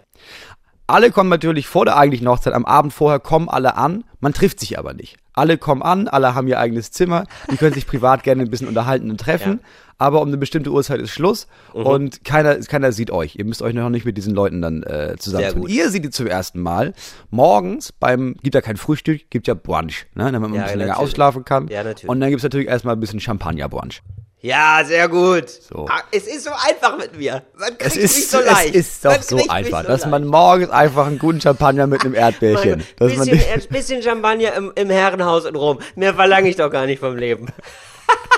[0.89, 4.61] Alle kommen natürlich vor der eigentlichen Hochzeit, am Abend vorher kommen alle an, man trifft
[4.61, 5.17] sich aber nicht.
[5.33, 8.69] Alle kommen an, alle haben ihr eigenes Zimmer, die können sich privat gerne ein bisschen
[8.69, 9.61] unterhalten und treffen,
[9.99, 11.83] aber um eine bestimmte Uhrzeit ist Schluss Mhm.
[11.87, 13.35] und keiner, keiner sieht euch.
[13.37, 15.69] Ihr müsst euch noch nicht mit diesen Leuten dann äh, zusammentun.
[15.69, 16.95] Ihr seht die zum ersten Mal
[17.31, 20.79] morgens beim, gibt ja kein Frühstück, gibt ja Brunch, ne, damit man Ja, ein bisschen
[20.79, 21.09] länger natürlich.
[21.11, 21.67] ausschlafen kann.
[21.69, 22.09] Ja, natürlich.
[22.09, 24.03] Und dann gibt's natürlich erstmal ein bisschen Champagner-Brunch.
[24.43, 25.49] Ja, sehr gut.
[25.49, 25.87] So.
[25.89, 27.43] Ah, es ist so einfach mit mir.
[27.59, 28.75] Man Es kriegt mich ist, so leicht.
[28.75, 30.11] es ist doch Man so mich einfach, so dass leicht.
[30.11, 34.73] man morgens einfach einen guten Champagner mit einem Erdbärchen, man bisschen, ein bisschen Champagner im,
[34.77, 35.79] im Herrenhaus in Rom.
[35.97, 37.47] Mehr verlange ich doch gar nicht vom Leben.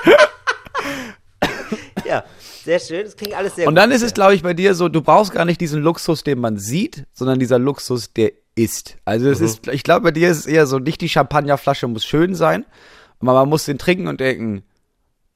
[2.06, 2.24] ja,
[2.64, 3.04] sehr schön.
[3.04, 3.78] Das klingt alles sehr Und gut.
[3.82, 6.38] dann ist es, glaube ich, bei dir so, du brauchst gar nicht diesen Luxus, den
[6.40, 8.96] man sieht, sondern dieser Luxus, der ist.
[9.04, 9.32] Also Mhm.
[9.32, 12.34] es ist, ich glaube, bei dir ist es eher so, nicht die Champagnerflasche muss schön
[12.34, 12.64] sein,
[13.20, 14.64] aber man muss den trinken und denken,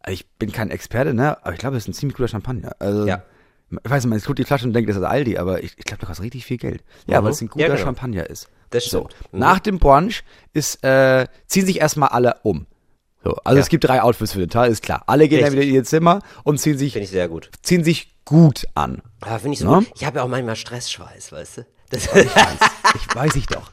[0.09, 1.37] ich bin kein Experte, ne?
[1.45, 2.73] Aber ich glaube, das ist ein ziemlich guter Champagner.
[2.79, 3.23] Also, Ja.
[3.71, 5.85] ich weiß nicht, man tut die Flasche und denkt, das ist Aldi, aber ich, ich
[5.85, 6.83] glaube, das kostet richtig viel Geld.
[7.07, 7.25] Ja, Mhm.
[7.25, 7.85] weil es ein guter Ja, genau.
[7.87, 8.49] Champagner ist.
[8.71, 9.07] Das So.
[9.09, 9.33] stimmt.
[9.33, 9.39] Mhm.
[9.41, 12.67] Nach dem Brunch ist, äh, ziehen sich erstmal alle um.
[13.25, 13.63] So, also Ja.
[13.63, 15.05] es gibt drei Outfits für den Tag, ist klar.
[15.07, 15.61] Alle gehen dann Richtig.
[15.61, 17.51] wieder in ihr Zimmer und ziehen sich Finde ich sehr gut.
[17.63, 19.01] ziehen sich gut an.
[19.21, 19.77] Aber finde ich so Ne?
[19.85, 19.93] gut.
[19.95, 21.67] Ich habe ja auch manchmal Stressschweiß, weißt du?
[21.91, 23.71] Das, Ich weiß ich doch.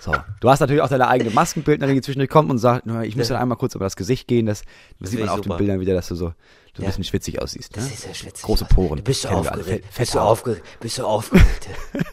[0.00, 3.16] So, du hast natürlich auch deine eigene Maskenbildnerin, die zwischendurch kommt und sagt, "Na, ich
[3.16, 4.62] muss dann einmal kurz über das Gesicht gehen, das,
[5.00, 5.56] das sieht man auf den super.
[5.58, 6.32] Bildern wieder, dass du so, du
[6.78, 6.86] ein Ja.
[6.88, 7.76] bisschen schwitzig aussiehst.
[7.76, 7.82] Ne?
[7.82, 8.44] das ist ja schwitzig.
[8.44, 8.64] Große.
[8.66, 9.02] Poren.
[9.02, 9.86] Bist du aufgeregt?
[9.96, 10.62] Bist du aufgeregt?
[10.80, 11.68] Bist du aufgeregt?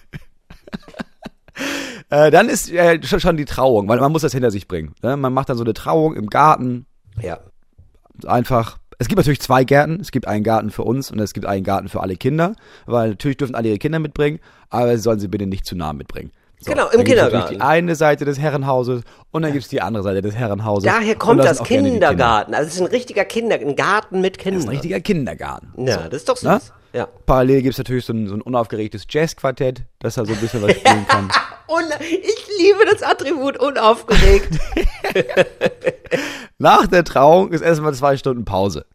[2.10, 4.94] Äh, dann ist äh, schon, schon die Trauung, weil man muss das hinter sich bringen.
[5.02, 5.16] Ne?
[5.16, 6.86] Man macht dann so eine Trauung im Garten,
[7.22, 7.40] ja.
[8.26, 8.80] einfach.
[9.00, 10.00] Es gibt natürlich zwei Gärten.
[10.02, 12.56] Es gibt einen Garten für uns und es gibt einen Garten für alle Kinder,
[12.86, 15.94] weil natürlich dürfen alle ihre Kinder mitbringen, aber sie sollen sie bitte nicht zu nah
[15.94, 16.32] mitbringen.
[16.63, 17.56] So, Genau, im Kindergarten.
[17.56, 20.84] Die eine Seite des Herrenhauses und dann gibt's die andere Seite des Herrenhauses.
[20.91, 21.89] Daher kommt da das Kinder.
[21.89, 22.54] Kindergarten.
[22.54, 24.60] Also es ist ein richtiger Kinder, ein Garten mit Das Kindern.
[24.62, 25.74] ist ein richtiger Kindergarten.
[25.88, 26.43] ja, das ist doch süß.
[26.50, 26.62] Ne?
[26.93, 27.08] Ja.
[27.26, 30.71] Parallel gibt's natürlich so ein, so ein unaufgeregtes Jazzquartett, das da so ein bisschen was
[30.74, 31.30] spielen kann.
[31.67, 34.60] Und ich liebe das Attribut unaufgeregt.
[36.58, 38.86] Nach der Trauung ist erstmal zwei Stunden Pause.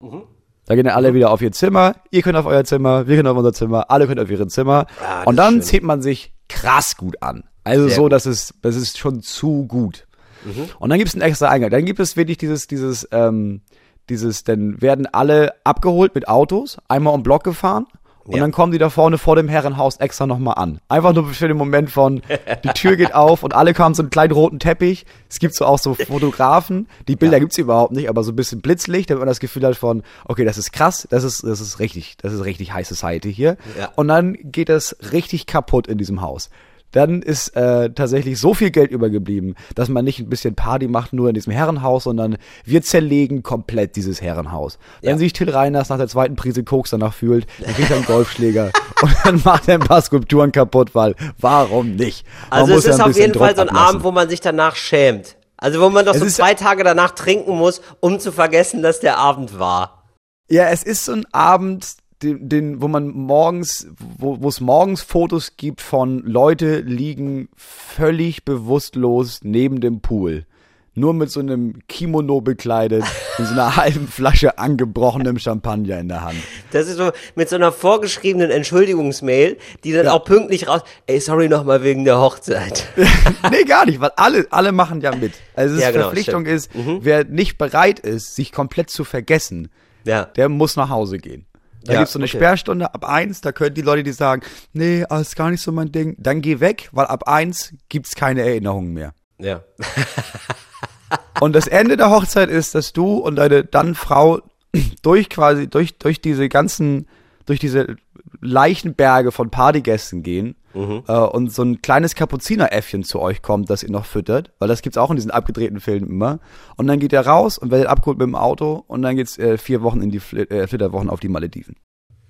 [0.00, 0.22] Mhm.
[0.66, 3.26] Da gehen dann alle wieder auf ihr Zimmer, ihr könnt auf euer Zimmer, wir können
[3.28, 4.86] auf unser Zimmer, alle können auf ihre Zimmer.
[5.04, 5.62] Ah, das und dann schön.
[5.62, 7.44] zieht man sich krass gut an.
[7.64, 8.12] Also Sehr so, gut.
[8.12, 10.06] dass es, das ist schon zu gut.
[10.44, 10.68] Mhm.
[10.78, 11.70] Und dann gibt's einen extra Eingang.
[11.70, 13.62] Dann gibt es wirklich dieses, dieses, ähm,
[14.08, 17.86] dieses, dann werden alle abgeholt mit Autos, einmal um Block gefahren.
[18.24, 18.40] Und Ja.
[18.42, 20.80] dann kommen die da vorne vor dem Herrenhaus extra nochmal an.
[20.88, 22.22] Einfach nur für den Moment von,
[22.64, 25.06] die Tür geht auf und alle kamen so einen kleinen roten Teppich.
[25.28, 26.88] Es gibt so auch so Fotografen.
[27.08, 29.76] Die Bilder gibt's überhaupt nicht, aber so ein bisschen Blitzlicht, damit man das Gefühl hat
[29.76, 33.32] von, okay, das ist krass, das ist, das ist richtig, das ist richtig High Society
[33.34, 33.56] hier.
[33.78, 33.90] Ja.
[33.96, 36.48] Und dann geht das richtig kaputt in diesem Haus.
[36.92, 41.12] Dann ist äh, tatsächlich so viel Geld übergeblieben, dass man nicht ein bisschen Party macht
[41.12, 44.78] nur in diesem Herrenhaus, sondern wir zerlegen komplett dieses Herrenhaus.
[45.00, 45.18] Wenn Ja.
[45.18, 48.70] sich Till Reiners nach der zweiten Prise Koks danach fühlt, dann kriegt er einen Golfschläger
[49.02, 52.24] und dann macht er ein paar Skulpturen kaputt, weil warum nicht?
[52.50, 53.88] Man Also es ist auf jeden Fall so ein ablassen.
[53.88, 55.36] Abend, wo man sich danach schämt.
[55.56, 59.00] Also wo man doch Es so zwei Tage danach trinken muss, um zu vergessen, dass
[59.00, 60.02] der Abend war.
[60.50, 61.86] Ja, es ist so ein Abend,
[62.22, 69.40] den, den, wo man morgens, wo es morgens Fotos gibt von Leute liegen völlig bewusstlos
[69.42, 70.46] neben dem Pool.
[70.94, 73.02] Nur mit so einem Kimono bekleidet
[73.38, 76.36] und so einer halben Flasche angebrochenem Champagner in der Hand.
[76.70, 80.12] Das ist so mit so einer vorgeschriebenen Entschuldigungsmail, die dann Ja.
[80.12, 80.82] auch pünktlich raus.
[81.06, 82.88] Ey, sorry nochmal wegen der Hochzeit.
[83.50, 85.32] nee, gar nicht, weil alle, alle machen ja mit.
[85.54, 86.86] Also Ja, genau, Verpflichtung stimmt.
[86.86, 86.96] Mhm.
[86.98, 89.70] ist, wer nicht bereit ist, sich komplett zu vergessen,
[90.04, 90.26] Ja.
[90.26, 91.46] der muss nach Hause gehen.
[91.84, 92.36] Da Ja, gibt's so eine okay.
[92.36, 94.42] Sperrstunde ab eins, da können die Leute, die sagen,
[94.72, 98.14] nee, ah, ist gar nicht so mein Ding, dann geh weg, weil ab eins gibt's
[98.14, 99.14] keine Erinnerungen mehr.
[99.38, 99.62] Ja.
[101.40, 104.40] Und das Ende der Hochzeit ist, dass du und deine dann Frau
[105.02, 107.08] durch quasi, durch, durch diese ganzen,
[107.46, 107.96] durch diese
[108.40, 113.90] Leichenberge von Partygästen gehen äh, und so ein kleines Kapuzineräffchen zu euch kommt, das ihr
[113.90, 116.38] noch füttert, weil das gibt's auch in diesen abgedrehten Filmen immer.
[116.76, 119.58] Und dann geht er raus und werdet abgeholt mit dem Auto und dann geht's äh,
[119.58, 121.76] vier Wochen in die Fl äh, Flitterwochen auf die Malediven.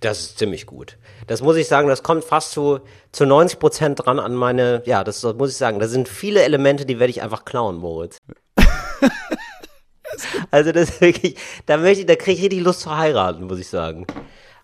[0.01, 0.99] Das ist ziemlich gut.
[1.29, 2.81] Das muss ich sagen, das kommt fast zu,
[3.13, 6.85] zu 90 Prozent dran an meine, ja, das muss ich sagen, da sind viele Elemente,
[6.85, 8.19] die werde ich einfach klauen, Moritz.
[10.51, 13.61] also das ist wirklich, da möchte ich, da kriege ich richtig Lust zu heiraten, muss
[13.61, 14.07] ich sagen.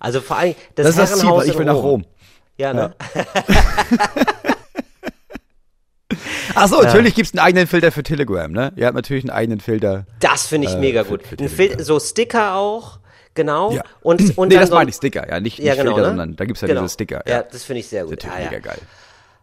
[0.00, 2.04] Also vor allem, das, Das ist das Ziel, ich will nach Rom.
[2.58, 2.94] Ja, ne?
[6.54, 8.72] Ach so, natürlich gibt's einen eigenen Filter für Telegram, ne?
[8.76, 10.06] Ihr habt natürlich einen eigenen Filter.
[10.20, 11.22] Das finde ich mega für- gut.
[11.22, 11.56] für Ein Telegram.
[11.76, 12.98] Fil so Sticker auch,
[13.34, 13.70] genau.
[13.72, 13.82] Ja.
[14.00, 16.00] Und, und nee, dann das so meine ich Sticker, ja, nicht, Ja, nicht genau, Filter,
[16.00, 16.16] ne?
[16.16, 16.80] sondern da gibt's ja Genau.
[16.82, 17.22] diese Sticker.
[17.28, 18.12] Ja, das finde ich sehr gut.
[18.12, 18.50] Natürlich Ah, ja.
[18.50, 18.78] mega geil.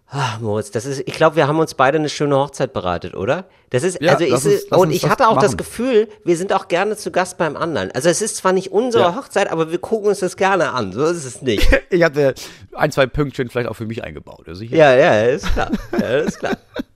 [0.08, 3.46] Ah, Moritz, das ist, ich glaube, wir haben uns beide eine schöne Hochzeit bereitet, oder?
[3.72, 5.58] Das ist, Ja, also ich, uns- und ich das hatte auch das machen.
[5.58, 7.92] Gefühl, wir sind auch gerne zu Gast beim anderen.
[7.92, 9.16] Also es ist zwar nicht unsere Ja.
[9.16, 10.94] Hochzeit, aber wir gucken uns das gerne an.
[10.94, 11.68] So ist es nicht.
[11.90, 12.36] Ich hatte
[12.74, 14.48] ein, zwei Pünktchen vielleicht auch für mich eingebaut.
[14.48, 15.72] Also ja, ja, ist klar.
[16.00, 16.58] Ja, ist klar.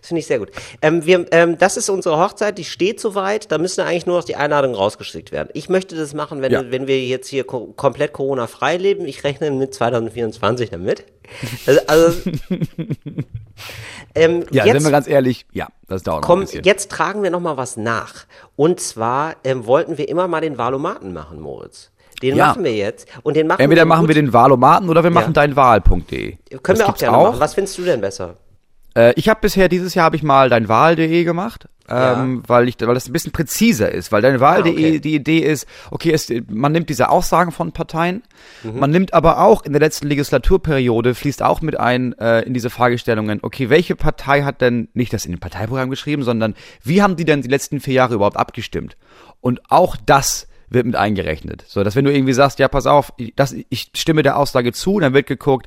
[0.00, 0.50] Das finde ich sehr gut.
[0.82, 3.52] Ähm, wir, ähm, das ist unsere Hochzeit, die steht soweit.
[3.52, 5.50] Da müssen eigentlich nur noch die Einladungen rausgeschickt werden.
[5.52, 6.70] Ich möchte das machen, wenn, Ja.
[6.70, 9.04] wenn wir jetzt hier ko komplett Corona-frei leben.
[9.04, 11.04] Ich rechne mit 2024 damit.
[11.66, 12.30] Also, also
[14.14, 16.64] ähm, Ja, jetzt, sind wir ganz ehrlich, ja, das dauert noch Komm, ein bisschen.
[16.64, 18.24] jetzt tragen wir noch mal was nach.
[18.56, 21.90] Und zwar ähm, wollten wir immer mal den Valomaten machen, Moritz.
[22.22, 22.48] Den Ja.
[22.48, 23.08] machen wir jetzt.
[23.22, 24.08] Und den machen Entweder wir machen gut.
[24.08, 26.36] wir den Wahlomaten oder wir machen deinwahl.de.
[26.36, 27.40] Können Das wir auch gerne machen.
[27.40, 28.36] Was findest du denn besser?
[28.96, 32.22] Äh, ich habe bisher dieses Jahr habe ich mal deinwahl.de gemacht, Ja.
[32.22, 35.00] ähm, weil ich weil das ein bisschen präziser ist, weil deinwahl.de Ah, okay.
[35.00, 38.22] die Idee ist, okay, es, man nimmt diese Aussagen von Parteien,
[38.64, 38.78] Mhm.
[38.78, 42.70] man nimmt aber auch in der letzten Legislaturperiode fließt auch mit ein äh, in diese
[42.70, 47.16] Fragestellungen, okay, welche Partei hat denn nicht das in dem Parteiprogramm geschrieben, sondern wie haben
[47.16, 48.96] die denn die letzten vier Jahre überhaupt abgestimmt?
[49.40, 51.64] Und auch das wird mit eingerechnet.
[51.66, 54.72] So, dass wenn du irgendwie sagst, ja, pass auf, ich, das, ich stimme der Aussage
[54.72, 55.66] zu, dann wird geguckt,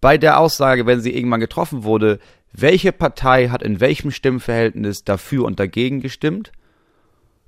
[0.00, 2.20] bei der Aussage, wenn sie irgendwann getroffen wurde,
[2.52, 6.52] welche Partei hat in welchem Stimmverhältnis dafür und dagegen gestimmt?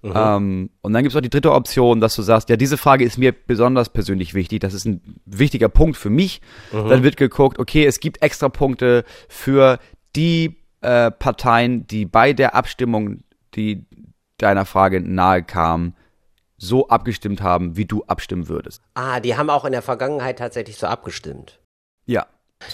[0.05, 3.05] Ähm, und dann gibt es auch die dritte Option, dass du sagst, ja, diese Frage
[3.05, 6.41] ist mir besonders persönlich wichtig, das ist ein wichtiger Punkt für mich.
[6.73, 9.79] Dann wird geguckt, okay, es gibt extra Punkte für
[10.17, 13.23] die äh, Parteien, die bei der Abstimmung,
[13.55, 13.87] die
[14.39, 15.95] deiner Frage nahe kam,
[16.57, 18.83] so abgestimmt haben, wie du abstimmen würdest.
[18.95, 21.61] Ah, die haben auch in der Vergangenheit tatsächlich so abgestimmt.
[22.07, 22.27] Ja.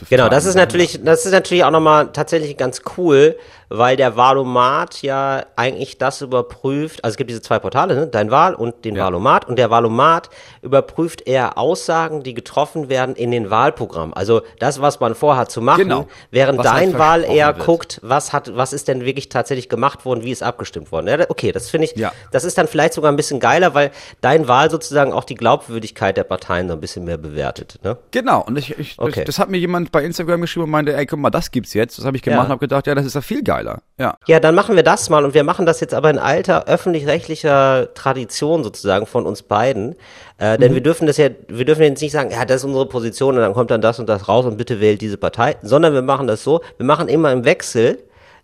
[0.09, 3.37] Genau, das ist natürlich, das ist natürlich auch nochmal tatsächlich ganz cool,
[3.69, 8.07] weil der Wahlomat ja eigentlich das überprüft, also es gibt diese zwei Portale, ne?
[8.07, 9.05] dein Wahl und den Ja.
[9.05, 10.31] Wahlomat und der Wahlomat
[10.63, 14.15] überprüft eher Aussagen, die getroffen werden in den Wahlprogrammen.
[14.15, 16.07] Also das, was man vorhat zu machen, Genau.
[16.31, 17.67] während Was halt dein Wahl eher wird.
[17.67, 21.09] guckt, was hat, was ist denn wirklich tatsächlich gemacht worden, wie ist abgestimmt worden.
[21.09, 22.13] Ja, okay, das finde ich, Ja.
[22.33, 26.17] das ist dann vielleicht sogar ein bisschen geiler, weil dein Wahl sozusagen auch die Glaubwürdigkeit
[26.17, 27.79] der Parteien so ein bisschen mehr bewertet.
[27.83, 27.97] Ne?
[28.11, 29.25] Genau, und ich, ich Okay.
[29.25, 31.99] das, hat mir jemand bei Instagram geschrieben und meinte, ey, guck mal, das gibt's jetzt.
[31.99, 33.58] Das habe ich gemacht und habe gedacht, ja, das ist ja viel geiler.
[33.99, 34.17] Ja.
[34.27, 37.89] Ja, dann machen wir das mal und wir machen das jetzt aber in alter öffentlich-rechtlicher
[37.95, 39.97] Tradition sozusagen von uns beiden.
[40.39, 40.61] Äh, Mhm.
[40.61, 43.35] denn wir dürfen das ja, wir dürfen jetzt nicht sagen, ja, das ist unsere Position
[43.37, 46.03] und dann kommt dann das und das raus und bitte wählt diese Partei, sondern wir
[46.03, 47.99] machen das so, wir machen immer im Wechsel,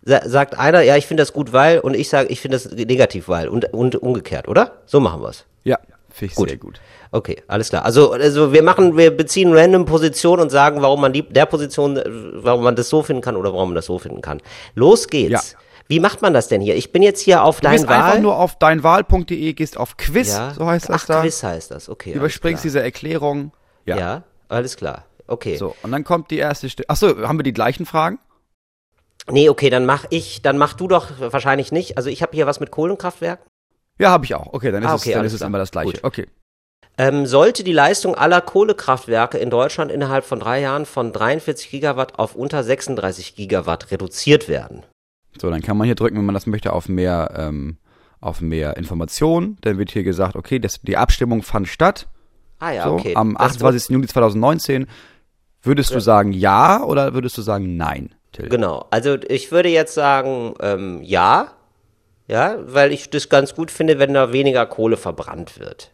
[0.05, 2.71] sa sagt einer, ja, ich finde das gut, weil und ich sage, ich finde das
[2.73, 4.73] negativ, weil und, und umgekehrt, oder?
[4.87, 5.45] So machen wir's.
[5.63, 5.79] Ja,
[6.15, 6.49] finde ich Gut.
[6.49, 6.81] sehr gut.
[7.11, 7.85] Okay, alles klar.
[7.85, 11.97] Also, also wir machen, wir beziehen random Positionen und sagen, warum man die, der Position,
[11.97, 14.41] äh, warum man das so finden kann oder warum man das so finden kann.
[14.75, 15.53] Los geht's.
[15.53, 15.59] Ja.
[15.89, 16.77] Wie macht man das denn hier?
[16.77, 18.21] Ich bin jetzt hier auf Du dein gehst einfach Wahl.
[18.21, 20.55] nur auf deinwahl.de, gehst auf Quiz, ja.
[20.55, 21.21] so heißt das Ach, da.
[21.21, 21.89] Quiz heißt das.
[21.91, 22.13] Okay.
[22.13, 23.53] Überspringst diese Erklärung.
[23.85, 23.99] Ja.
[23.99, 25.05] Ja, alles klar.
[25.27, 25.57] okay.
[25.57, 26.89] So, und dann kommt die erste Stelle.
[26.89, 28.19] Achso, haben wir die gleichen Fragen?
[29.31, 31.97] Nee, okay, dann mach ich, dann mach du doch wahrscheinlich nicht.
[31.99, 33.47] Also ich habe hier was mit Kohlenkraftwerken.
[33.99, 34.53] Ja, habe ich auch.
[34.53, 35.93] Okay, dann ist Ah, es, okay, dann alles ist es einmal das gleiche.
[35.93, 36.05] Gut.
[36.05, 36.27] Okay.
[36.97, 42.19] Ähm, sollte die Leistung aller Kohlekraftwerke in Deutschland innerhalb von drei Jahren von 43 Gigawatt
[42.19, 44.85] auf unter 36 Gigawatt reduziert werden?
[45.41, 47.79] So, dann kann man hier drücken, wenn man das möchte, auf mehr, ähm,
[48.21, 49.59] auf mehr Informationen.
[49.63, 52.07] Dann wird hier gesagt, okay, das, die Abstimmung fand statt.
[52.61, 53.17] Ah ja, so, okay.
[53.17, 53.91] Am Das 28.
[53.91, 54.87] Juni 2019.
[55.63, 58.51] Würdest du sagen ja oder würdest du sagen nein, Till?
[58.51, 58.87] Genau.
[58.91, 61.54] Also ich würde jetzt sagen, ähm, ja.
[62.27, 65.91] Ja, weil ich das ganz gut finde, wenn da weniger Kohle verbrannt wird.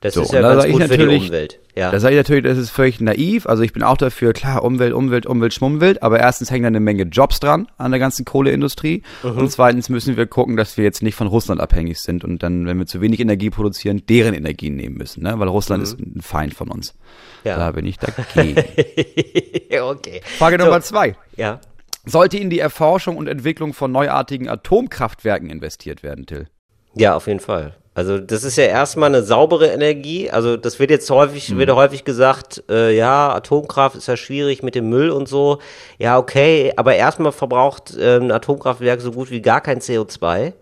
[0.00, 1.58] Das So, ist ja da ganz gut für die Umwelt.
[1.76, 1.90] Ja.
[1.90, 3.46] Da sage ich natürlich, das ist völlig naiv.
[3.46, 6.02] Also ich bin auch dafür, klar, Umwelt, Umwelt, Umwelt, Schmummwelt.
[6.02, 9.02] Aber erstens hängen da eine Menge Jobs dran an der ganzen Kohleindustrie.
[9.22, 9.36] Mhm.
[9.36, 12.66] Und zweitens müssen wir gucken, dass wir jetzt nicht von Russland abhängig sind und dann,
[12.66, 15.22] wenn wir zu wenig Energie produzieren, deren Energien nehmen müssen.
[15.22, 15.38] Ne?
[15.38, 16.94] Weil Russland ist ein Feind von uns.
[16.94, 17.50] Mhm.
[17.50, 17.56] Ja.
[17.58, 18.56] Da bin ich dagegen.
[19.82, 20.22] okay.
[20.38, 21.14] Frage So, Nummer zwei.
[21.36, 21.60] Ja.
[22.10, 26.48] Sollte in die Erforschung und Entwicklung von neuartigen Atomkraftwerken investiert werden, Till?
[26.94, 27.76] Ja, auf jeden Fall.
[27.94, 30.28] Also das ist ja erstmal eine saubere Energie.
[30.28, 34.64] Also das wird jetzt häufig, wird ja häufig gesagt, äh, ja, Atomkraft ist ja schwierig
[34.64, 35.58] mit dem Müll und so.
[35.98, 40.52] Ja, okay, aber erstmal verbraucht äh, ein Atomkraftwerk so gut wie gar kein CO2.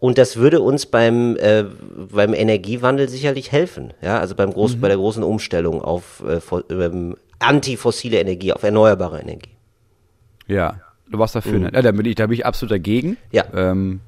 [0.00, 1.66] Und das würde uns beim, äh,
[2.12, 3.92] beim Energiewandel sicherlich helfen.
[4.02, 6.40] Ja, also beim großen, bei der großen Umstellung auf äh,
[6.72, 9.59] ähm, antifossile Energie, auf erneuerbare Energie.
[10.50, 10.76] Ja,
[11.10, 11.58] du warst dafür.
[11.58, 11.70] Ne?
[11.74, 13.10] Ja, da bin ich, da bin ich absolut dagegen.
[13.10, 13.16] Mhm.
[13.32, 13.44] Ja.
[13.54, 14.00] Ähm,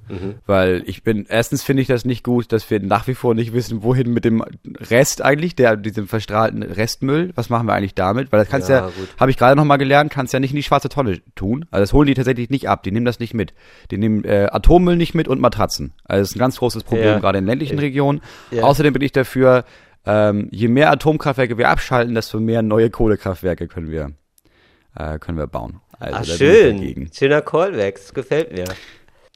[0.46, 3.52] Weil ich bin, erstens finde ich das nicht gut, dass wir nach wie vor nicht
[3.52, 4.44] wissen, wohin mit dem
[4.90, 8.30] Rest eigentlich, der, diesem verstrahlten Restmüll, was machen wir eigentlich damit?
[8.30, 10.56] Weil das kannst Ja, ja, habe ich gerade noch mal gelernt, kannst ja nicht in
[10.56, 11.64] die schwarze Tonne tun.
[11.70, 13.52] Also das holen die tatsächlich nicht ab, die nehmen das nicht mit.
[13.90, 15.94] Die nehmen äh, Atommüll nicht mit und Matratzen.
[16.04, 17.18] Also das ist ein ganz großes Problem, Ja.
[17.18, 18.20] gerade in ländlichen Regionen.
[18.50, 18.62] Ja.
[18.62, 19.64] Außerdem bin ich dafür,
[20.06, 24.12] ähm, je mehr Atomkraftwerke wir abschalten, desto mehr neue Kohlekraftwerke können wir,
[24.96, 25.80] äh, können wir bauen.
[26.02, 27.10] Also, Ach, schön.
[27.12, 27.94] Schöner Callback.
[27.94, 28.64] Das gefällt mir.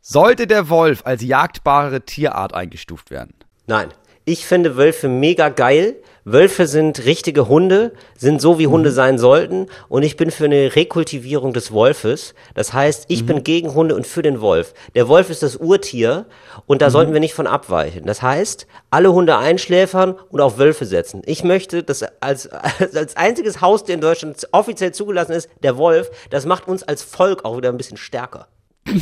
[0.03, 3.35] Sollte der Wolf als jagdbare Tierart eingestuft werden?
[3.67, 3.89] Nein.
[4.25, 5.97] Ich finde Wölfe mega geil.
[6.29, 9.69] Wölfe sind richtige Hunde, sind so wie Hunde sein sollten.
[9.89, 12.35] Und ich bin für eine Rekultivierung des Wolfes.
[12.55, 14.75] Das heißt, ich bin gegen Hunde und für den Wolf.
[14.97, 16.27] Der Wolf ist das Urtier
[16.67, 18.07] und da sollten wir nicht von abweichen.
[18.07, 21.23] Das heißt, alle Hunde einschläfern und auf Wölfe setzen.
[21.27, 22.49] Ich möchte, dass als,
[22.95, 26.11] als einziges Haustier in Deutschland offiziell zugelassen ist, der Wolf.
[26.31, 28.49] Das macht uns als Volk auch wieder ein bisschen stärker.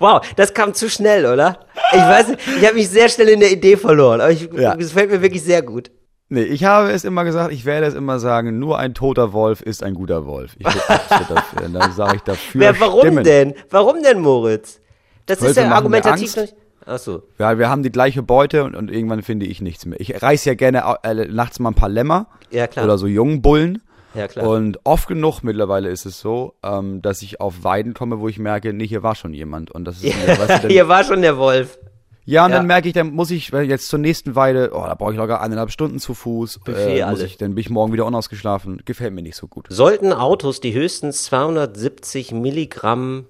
[0.00, 1.58] Wow, das kam zu schnell, oder?
[1.92, 4.76] Ich weiß nicht, ich habe mich sehr schnell in der Idee verloren, aber ich, Ja.
[4.76, 5.90] das gefällt mir wirklich sehr gut.
[6.30, 9.60] Nee, ich habe es immer gesagt, ich werde es immer sagen, nur ein toter Wolf
[9.60, 10.56] ist ein guter Wolf.
[10.58, 11.68] Ich dafür.
[11.72, 13.24] Dann sage ich dafür Wer, warum Stimmen.
[13.24, 13.54] denn?
[13.70, 14.80] Warum denn, Moritz?
[15.26, 16.52] Das ist Wölfe ja argumentativ Angst.
[16.54, 16.58] noch.
[16.86, 17.22] Ach so.
[17.38, 19.98] Ja, wir haben die gleiche Beute und, und irgendwann finde ich nichts mehr.
[20.00, 22.84] Ich reiß ja gerne äh, nachts mal ein paar Lämmer Ja, klar.
[22.86, 23.82] oder so jungen Bullen.
[24.14, 24.46] Ja, klar.
[24.48, 28.38] Und oft genug mittlerweile ist es so, ähm, dass ich auf Weiden komme, wo ich
[28.38, 29.70] merke, nee, hier war schon jemand.
[29.70, 31.78] Und das ist, weißt du, dann, Hier war schon der Wolf.
[32.26, 32.56] Ja, und Ja.
[32.56, 35.42] dann merke ich, dann muss ich jetzt zur nächsten Weide, oh, da brauche ich locker
[35.42, 36.60] eineinhalb Stunden zu Fuß.
[36.64, 37.26] Buffet äh, muss alle.
[37.26, 38.80] ich, dann bin ich morgen wieder unausgeschlafen.
[38.86, 39.66] Gefällt mir nicht so gut.
[39.68, 43.26] Sollten Autos, die höchstens 270 Milligramm,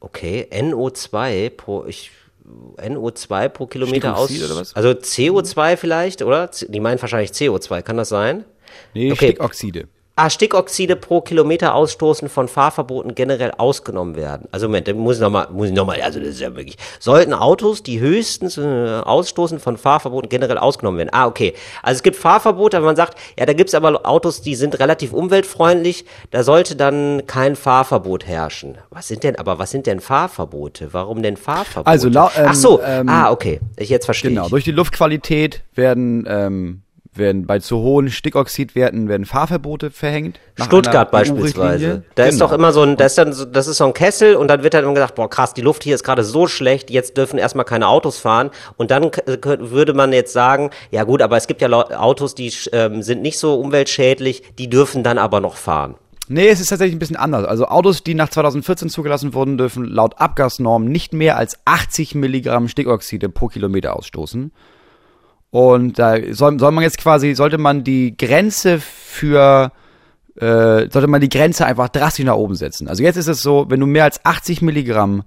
[0.00, 2.10] okay, NO2 pro, ich,
[2.78, 4.30] NO2 pro Kilometer aus,
[4.74, 6.50] also CO2 vielleicht, oder?
[6.68, 8.44] Die meinen wahrscheinlich CO2, kann das sein?
[8.94, 9.26] Nee, Okay.
[9.28, 9.86] Stickoxide.
[10.20, 14.48] Ah, Stickoxide pro Kilometer ausstoßen von Fahrverboten generell ausgenommen werden.
[14.50, 16.76] Also Moment, da muss ich nochmal, muss ich nochmal, also das ist ja wirklich.
[16.98, 18.62] Sollten Autos, die höchstens äh,
[19.04, 21.10] ausstoßen von Fahrverboten generell ausgenommen werden.
[21.12, 21.54] Ah, okay.
[21.84, 25.12] Also es gibt Fahrverbote, aber man sagt, ja, da gibt's aber Autos, die sind relativ
[25.12, 28.76] umweltfreundlich, da sollte dann kein Fahrverbot herrschen.
[28.90, 30.92] Was sind denn, aber was sind denn Fahrverbote?
[30.92, 31.86] Warum denn Fahrverbote?
[31.88, 33.60] Also, ähm, Ach so, ähm, ah, okay.
[33.76, 34.50] Ich jetzt verstehe Genau, ich.
[34.50, 36.82] durch die Luftqualität werden, ähm,
[37.18, 40.38] werden bei zu hohen Stickoxidwerten werden Fahrverbote verhängt.
[40.54, 42.02] Stuttgart beispielsweise.
[42.14, 42.46] Da ist Genau.
[42.46, 44.74] doch immer so ein, da ist dann das ist so ein Kessel und dann wird
[44.74, 47.64] dann immer gesagt, boah krass, die Luft hier ist gerade so schlecht, jetzt dürfen erstmal
[47.64, 48.50] keine Autos fahren.
[48.76, 53.02] Und dann würde man jetzt sagen, ja gut, aber es gibt ja Autos, die ähm,
[53.02, 55.96] sind nicht so umweltschädlich, die dürfen dann aber noch fahren.
[56.30, 57.46] Nee, es ist tatsächlich ein bisschen anders.
[57.46, 62.68] Also Autos, die nach 2014 zugelassen wurden, dürfen laut Abgasnormen nicht mehr als 80 Milligramm
[62.68, 64.52] Stickoxide pro Kilometer ausstoßen.
[65.50, 69.72] Und da soll, soll man jetzt quasi, sollte man die Grenze für,
[70.36, 72.88] äh, sollte man die Grenze einfach drastisch nach oben setzen.
[72.88, 75.24] Also jetzt ist es so, wenn du mehr als 80 Milligramm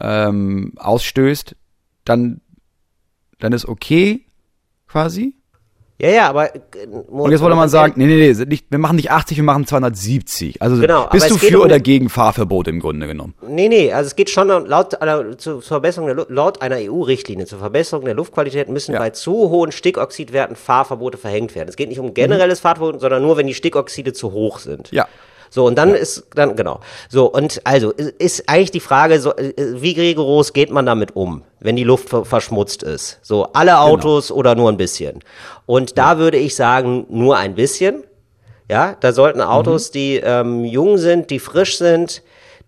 [0.00, 1.56] ähm, ausstößt,
[2.04, 2.40] dann,
[3.38, 4.24] dann ist okay,
[4.86, 5.35] quasi.
[5.98, 6.54] Ja, ja, aber.
[6.54, 6.58] äh,
[7.08, 9.66] Und jetzt wollte man sagen, nee, nee, nee, nicht, wir machen nicht 80, wir machen
[9.66, 10.60] 270.
[10.60, 13.34] Also Genau, bist du für um oder gegen Fahrverbot im Grunde genommen?
[13.48, 17.58] Nee, nee, also es geht schon laut, einer- zur Verbesserung der, laut einer EU-Richtlinie zur
[17.60, 18.98] Verbesserung der Luftqualität müssen Ja.
[18.98, 21.68] bei zu hohen Stickoxidwerten Fahrverbote verhängt werden.
[21.70, 24.90] Es geht nicht um generelles Fahrverbot, sondern nur, wenn die Stickoxide zu hoch sind.
[24.90, 25.06] Ja.
[25.50, 26.80] So, und dann ist, dann, genau.
[27.08, 31.76] So, und also, ist- eigentlich die Frage, so, wie rigoros geht man damit um, wenn
[31.76, 33.18] die Luft ver verschmutzt ist?
[33.22, 35.20] So, alle Autos oder nur ein bisschen?
[35.66, 38.04] Und da würde ich sagen, nur ein bisschen.
[38.68, 42.22] Ja, da sollten Autos, die ähm, jung sind, die frisch sind,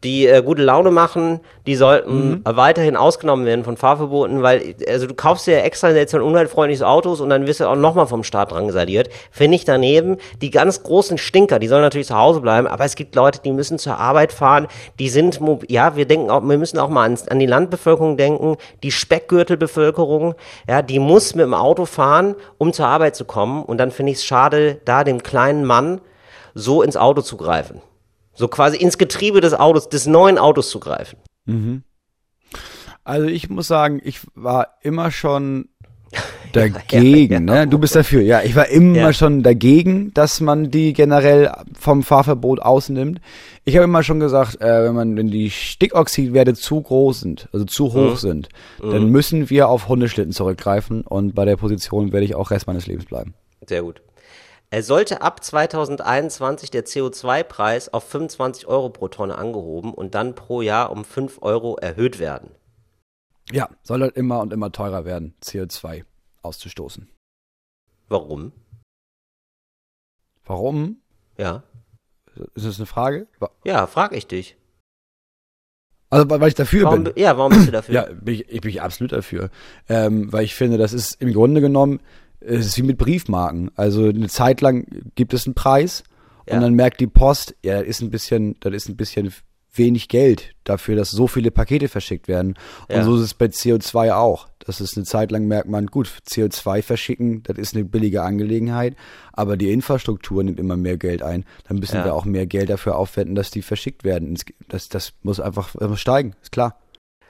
[0.05, 5.09] die äh, gute Laune machen, die sollten äh, weiterhin ausgenommen werden von Fahrverboten, weil also
[5.09, 8.07] du kaufst dir ja extra jetzt ein umweltfreundliches Autos und dann wirst du auch nochmal
[8.07, 9.11] vom Staat drangsaliert.
[9.33, 10.19] Finde ich daneben.
[10.41, 13.51] Die ganz großen Stinker, die sollen natürlich zu Hause bleiben, aber es gibt Leute, die
[13.51, 14.69] müssen zur Arbeit fahren,
[15.01, 18.57] die sind, ja, wir denken auch, wir müssen auch mal ans, an die Landbevölkerung denken,
[18.85, 20.35] die Speckgürtelbevölkerung,
[20.69, 24.13] ja, die muss mit dem Auto fahren, um zur Arbeit zu kommen und dann finde
[24.13, 26.01] ich es schade, da dem kleinen Mann
[26.55, 27.81] so ins Auto zu greifen.
[28.39, 31.19] So quasi ins Getriebe des Autos, des neuen Autos zu greifen.
[33.05, 35.69] Also ich muss sagen, ich war immer schon
[36.53, 37.67] dagegen, ne?
[37.67, 38.23] Du bist dafür.
[38.23, 39.13] Ja, ich war immer Ja.
[39.13, 43.21] schon dagegen, dass man die generell vom Fahrverbot ausnimmt.
[43.65, 47.65] Ich habe immer schon gesagt, äh, wenn man, wenn die Stickoxidwerte zu groß sind, also
[47.67, 48.49] zu hoch sind,
[48.81, 52.87] dann müssen wir auf Hundeschlitten zurückgreifen und bei der Position werde ich auch Rest meines
[52.87, 53.35] Lebens bleiben.
[53.67, 54.01] Sehr gut.
[54.71, 60.61] Er sollte ab 2021 der CO2-Preis auf 25 Euro pro Tonne angehoben und dann pro
[60.61, 62.51] Jahr um 5 Euro erhöht werden.
[63.51, 66.05] Ja, soll halt immer und immer teurer werden, CO2
[66.43, 67.09] auszustoßen.
[68.09, 68.53] Warum?
[70.45, 71.01] Warum?
[71.39, 71.63] Ja.
[72.55, 73.27] Ist das eine Frage?
[73.65, 74.57] Ja, frag ich dich.
[76.11, 77.15] Also weil ich dafür Warum, bin.
[77.15, 77.95] bi- ja, warum bist du dafür?
[77.95, 79.51] Ja, bin ich, ich bin absolut dafür.
[79.89, 82.01] Ähm, weil ich finde, das ist im Grunde genommen,
[82.41, 83.71] es ist wie mit Briefmarken.
[83.77, 86.05] Also eine Zeit lang gibt es einen Preis
[86.49, 86.55] Ja.
[86.57, 89.33] und dann merkt die Post, ja, das ist ein bisschen, das ist ein bisschen
[89.75, 92.55] wenig Geld dafür, dass so viele Pakete verschickt werden.
[92.89, 93.05] Und Ja.
[93.05, 94.49] so ist es bei CO2 auch.
[94.67, 98.97] Das ist eine Zeit lang merkt man, gut, CO2 verschicken, das ist eine billige Angelegenheit,
[99.33, 101.45] aber die Infrastruktur nimmt immer mehr Geld ein.
[101.69, 102.05] Dann müssen Ja.
[102.07, 104.37] wir auch mehr Geld dafür aufwenden, dass die verschickt werden.
[104.69, 106.79] Das, das muss einfach steigen, ist klar.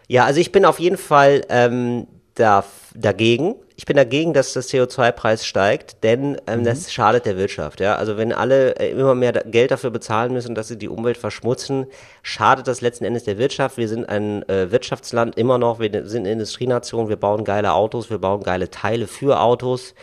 [0.08, 3.56] Ja, also ich bin auf jeden Fall ähm, da, dagegen.
[3.80, 7.78] Ich bin dagegen, dass der CO2-Preis steigt, denn ähm, das schadet der Wirtschaft.
[7.78, 11.16] Ja, also wenn alle äh, immer mehr Geld dafür bezahlen müssen, dass sie die Umwelt
[11.16, 11.86] verschmutzen,
[12.24, 13.76] schadet das letzten Endes der Wirtschaft.
[13.76, 15.78] Wir sind ein äh, Wirtschaftsland immer noch.
[15.78, 17.08] Wir sind eine Industrienation.
[17.08, 18.10] Wir bauen geile Autos.
[18.10, 19.94] Wir bauen geile Teile für Autos.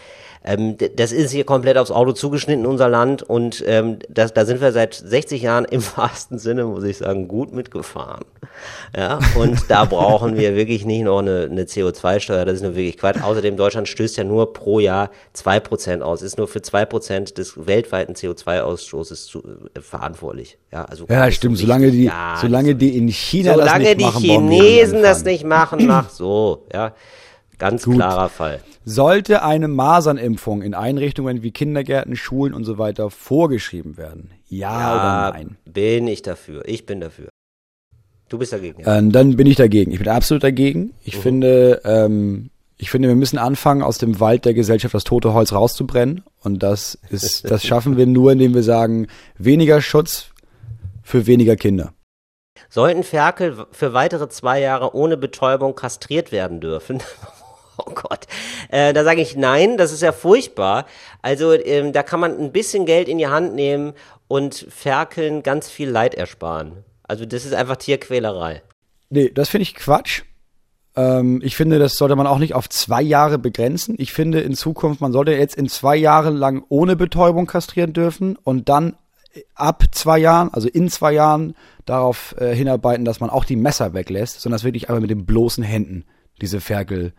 [0.46, 3.24] Ähm, das ist hier komplett aufs Auto zugeschnitten, unser Land.
[3.24, 7.28] Und ähm, das, da sind wir seit 60 Jahren im wahrsten Sinne, muss ich sagen,
[7.28, 8.24] gut mitgefahren.
[8.96, 12.46] Ja, und da brauchen wir wirklich nicht noch eine, eine CO2-Steuer.
[12.46, 13.22] Das ist nur wirklich Quatsch.
[13.22, 16.22] Außerdem, Deutschland stößt ja nur pro Jahr 2% aus.
[16.22, 19.40] Ist nur für 2% des weltweiten CO2-Ausstoßes zu,
[19.74, 20.58] äh, verantwortlich.
[20.72, 21.54] Ja, also Ja, so stimmt.
[21.54, 21.68] wichtig.
[21.68, 25.02] Solange die, Ja, solange die in China solange das nicht die machen, brauchen wir Chinesen
[25.02, 26.66] das nicht machen, mach so.
[26.72, 26.94] Ja,
[27.58, 27.96] ganz Gut.
[27.96, 28.60] klarer Fall.
[28.84, 34.32] Sollte eine Masernimpfung in Einrichtungen wie Kindergärten, Schulen und so weiter vorgeschrieben werden?
[34.48, 34.94] Ja, Ja,
[35.30, 35.58] oder nein?
[35.66, 36.64] bin ich dafür.
[36.68, 37.30] Ich bin dafür.
[38.30, 38.82] Du bist dagegen.
[38.82, 38.98] Ja.
[38.98, 39.92] Ähm, dann bin ich dagegen.
[39.92, 40.80] Ich bin absolut dagegen.
[40.80, 40.92] Mhm.
[41.04, 45.34] Ich finde, ähm, ich finde, wir müssen anfangen, aus dem Wald der Gesellschaft das tote
[45.34, 46.24] Holz rauszubrennen.
[46.42, 50.28] Und das ist, das schaffen wir nur, indem wir sagen, weniger Schutz
[51.04, 51.94] für weniger Kinder.
[52.70, 57.02] Sollten Ferkel für weitere zwei Jahre ohne Betäubung kastriert werden dürfen?
[57.86, 58.28] Oh Gott.
[58.70, 60.86] Äh, da sage ich nein, das ist ja furchtbar.
[61.22, 63.94] Also ähm, da kann man ein bisschen Geld in die Hand nehmen
[64.28, 66.84] und Ferkeln ganz viel Leid ersparen.
[67.04, 68.62] Also das ist einfach Tierquälerei.
[69.10, 70.24] Nee, das finde ich Quatsch.
[70.96, 73.96] Ähm, ich finde, das sollte man auch nicht auf zwei Jahre begrenzen.
[73.98, 78.38] Ich finde in Zukunft, man sollte jetzt in zwei Jahren lang ohne Betäubung kastrieren dürfen
[78.38, 78.96] und dann
[79.54, 81.56] ab zwei Jahren, also in zwei Jahren,
[81.86, 85.26] darauf äh, hinarbeiten, dass man auch die Messer weglässt, sondern das wirklich einfach mit den
[85.26, 86.06] bloßen Händen
[86.42, 87.14] diese Ferkel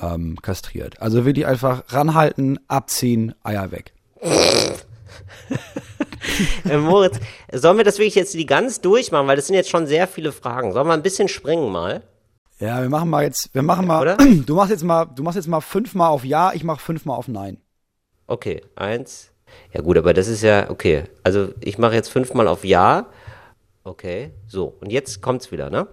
[0.00, 1.00] ähm, kastriert.
[1.00, 3.92] Also wirklich einfach ranhalten, abziehen, Eier weg.
[6.68, 7.18] Äh, Moritz,
[7.52, 9.26] sollen wir das wirklich jetzt die ganz durchmachen?
[9.26, 10.72] Weil das sind jetzt schon sehr viele Fragen.
[10.72, 12.02] Sollen wir ein bisschen springen mal?
[12.58, 14.16] Ja, wir machen mal jetzt, wir machen mal, Oder?
[14.46, 17.28] du machst jetzt mal, du machst jetzt mal fünfmal auf Ja, ich mach fünfmal auf
[17.28, 17.58] Nein.
[18.26, 19.32] Okay, eins.
[19.72, 21.04] Ja gut, aber das ist ja, okay.
[21.22, 23.06] Also ich mache jetzt fünfmal auf Ja.
[23.82, 24.76] Okay, so.
[24.80, 25.88] Und jetzt kommt's wieder, ne?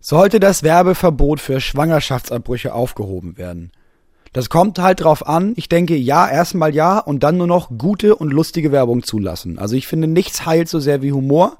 [0.00, 3.70] Sollte das Werbeverbot für Schwangerschaftsabbrüche aufgehoben werden?
[4.32, 5.52] Das kommt halt drauf an.
[5.56, 9.58] Ich denke, ja, erstmal ja und dann nur noch gute und lustige Werbung zulassen.
[9.58, 11.58] Also ich finde, nichts heilt so sehr wie Humor.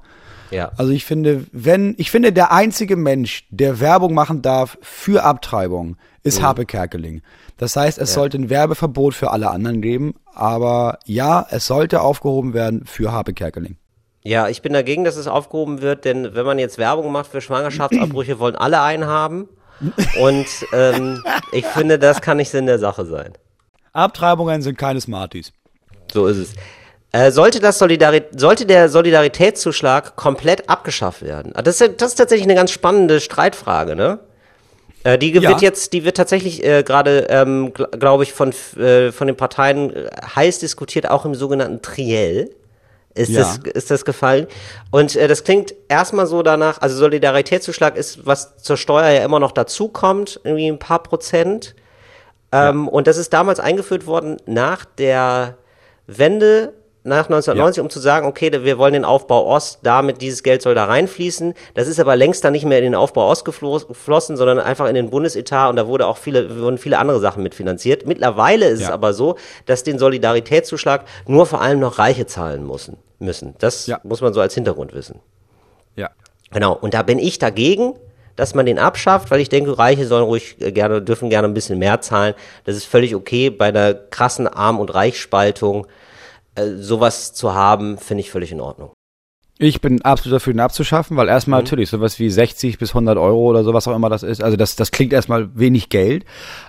[0.51, 0.71] Ja.
[0.77, 5.97] Also ich finde, wenn, ich finde, der einzige Mensch, der Werbung machen darf für Abtreibung,
[6.23, 6.43] ist Mhm.
[6.45, 7.21] Harpe Kerkeling.
[7.57, 12.53] Das heißt, es sollte ein Werbeverbot für alle anderen geben, aber ja, es sollte aufgehoben
[12.53, 13.77] werden für Harpe Kerkeling.
[14.23, 17.41] Ja, ich bin dagegen, dass es aufgehoben wird, denn wenn man jetzt Werbung macht für
[17.41, 19.49] Schwangerschaftsabbrüche, wollen alle einen haben.
[20.19, 23.33] Und ähm, ich finde, das kann nicht Sinn der Sache sein.
[23.93, 25.51] Abtreibungen sind keine Smarties.
[26.13, 26.53] So ist es.
[27.13, 31.51] Äh, sollte, das Solidari sollte der Solidaritätszuschlag komplett abgeschafft werden?
[31.55, 34.19] Ah, Das ist, das ist tatsächlich eine ganz spannende Streitfrage, ne?
[35.03, 35.49] Äh, die Ja.
[35.49, 39.35] wird jetzt, die wird tatsächlich äh, gerade, ähm, gl glaube ich, von, äh, von den
[39.35, 42.51] Parteien äh, heiß diskutiert, auch im sogenannten Triell.
[43.13, 43.39] Ist, Ja.
[43.41, 44.47] das, ist das gefallen?
[44.89, 49.39] Und äh, das klingt erstmal so danach, also Solidaritätszuschlag ist, was zur Steuer ja immer
[49.39, 51.75] noch dazukommt, irgendwie ein paar Prozent.
[52.53, 55.57] Ähm, Und das ist damals eingeführt worden nach der
[56.07, 56.73] Wende,
[57.03, 60.75] nach 1990, um zu sagen, okay, wir wollen den Aufbau Ost, damit dieses Geld soll
[60.75, 61.55] da reinfließen.
[61.73, 64.87] Das ist aber längst dann nicht mehr in den Aufbau Ost geflo- geflossen, sondern einfach
[64.87, 68.05] in den Bundesetat und da wurde auch viele, wurden viele andere Sachen mitfinanziert.
[68.05, 68.93] Mittlerweile ist es Ja.
[68.93, 69.35] aber so,
[69.65, 72.97] dass den Solidaritätszuschlag nur vor allem noch Reiche zahlen müssen.
[73.19, 73.53] müssen.
[73.59, 73.99] Das Ja.
[74.03, 75.19] muss man so als Hintergrund wissen.
[75.95, 76.09] Ja.
[76.51, 77.93] Genau, und da bin ich dagegen,
[78.35, 81.53] dass man den abschafft, weil ich denke, Reiche sollen ruhig äh, gerne, dürfen gerne ein
[81.53, 82.33] bisschen mehr zahlen.
[82.63, 83.49] Das ist völlig okay.
[83.51, 85.85] Bei einer krassen Arm- und Reichsspaltung
[86.55, 88.91] äh, sowas zu haben, finde ich völlig in Ordnung.
[89.63, 93.47] Ich bin absolut dafür, ihn abzuschaffen, weil erstmal natürlich sowas wie 60 bis 100 Euro
[93.47, 94.41] oder sowas auch immer das ist.
[94.41, 96.25] Also das, das klingt erstmal wenig Geld,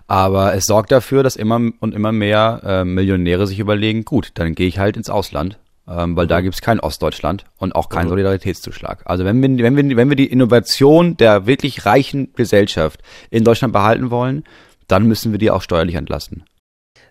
[0.09, 4.55] aber es sorgt dafür, dass immer und immer mehr äh, Millionäre sich überlegen, gut, dann
[4.55, 5.59] gehe ich halt ins Ausland,
[5.89, 9.01] ähm, weil da gibt's kein Ostdeutschland und auch keinen Solidaritätszuschlag.
[9.07, 13.72] Also wenn wir, wenn, wir, wenn wir die Innovation der wirklich reichen Gesellschaft in Deutschland
[13.72, 14.45] behalten wollen,
[14.87, 16.45] dann müssen wir die auch steuerlich entlasten.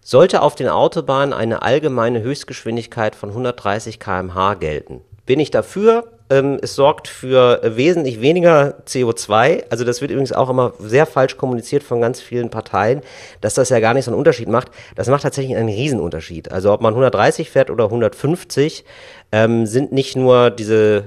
[0.03, 5.01] Sollte auf den Autobahnen eine allgemeine Höchstgeschwindigkeit von 130 km/h gelten?
[5.27, 6.05] Bin ich dafür?
[6.31, 9.65] Ähm, es sorgt für äh, wesentlich weniger CO2.
[9.69, 13.01] Also das wird übrigens auch immer sehr falsch kommuniziert von ganz vielen Parteien,
[13.41, 14.71] dass das ja gar nicht so einen Unterschied macht.
[14.95, 16.51] Das macht tatsächlich einen Riesenunterschied.
[16.51, 18.83] Also ob man 130 fährt oder 150,
[19.31, 21.05] ähm, sind nicht nur diese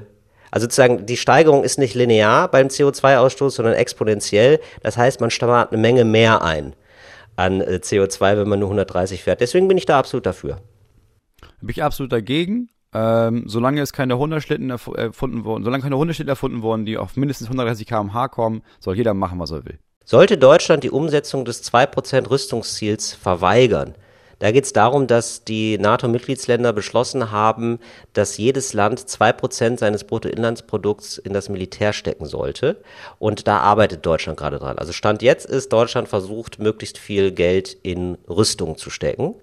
[0.53, 4.61] also sozusagen, die Steigerung ist nicht linear beim CO2-Ausstoß, sondern exponentiell.
[4.84, 6.74] Das heißt, man spart eine Menge mehr ein
[7.37, 9.41] an äh, CO2, wenn man nur 130 fährt.
[9.41, 10.59] Deswegen bin ich da absolut dafür.
[11.61, 12.68] Bin ich absolut dagegen.
[12.97, 17.16] Ähm, solange es keine Hundeschlitten erf- erfunden wurden, solange keine Hundeschlitten erfunden wurden, die auf
[17.16, 19.80] mindestens 130 km/h kommen, soll jeder machen, was er will.
[20.05, 23.95] Sollte Deutschland die Umsetzung des 2% Rüstungsziels verweigern?
[24.39, 27.78] Da geht es darum, dass die NATO-Mitgliedsländer beschlossen haben,
[28.12, 32.76] dass jedes Land 2% seines Bruttoinlandsprodukts in das Militär stecken sollte.
[33.18, 34.78] Und da arbeitet Deutschland gerade dran.
[34.78, 39.35] Also Stand jetzt ist Deutschland versucht, möglichst viel Geld in Rüstung zu stecken.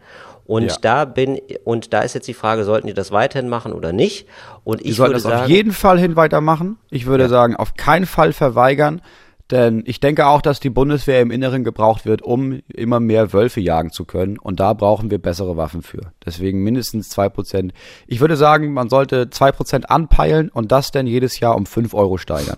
[0.46, 0.78] Und Ja.
[0.82, 4.28] da bin, und da ist jetzt die Frage, sollten die das weiterhin machen oder nicht?
[4.64, 6.78] Und Die ich sollten würde das auf sagen, jeden Fall hin weitermachen.
[6.90, 9.02] Ich würde sagen, auf keinen Fall verweigern,
[9.52, 13.60] denn ich denke auch, dass die Bundeswehr im Inneren gebraucht wird, um immer mehr Wölfe
[13.60, 14.40] jagen zu können.
[14.40, 16.14] Und da brauchen wir bessere Waffen für.
[16.26, 17.74] Deswegen mindestens zwei Prozent.
[18.08, 21.94] Ich würde sagen, man sollte zwei Prozent anpeilen und das dann jedes Jahr um fünf
[21.94, 22.58] Euro steigern.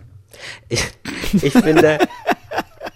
[0.70, 0.84] Ich,
[1.42, 2.00] ich finde,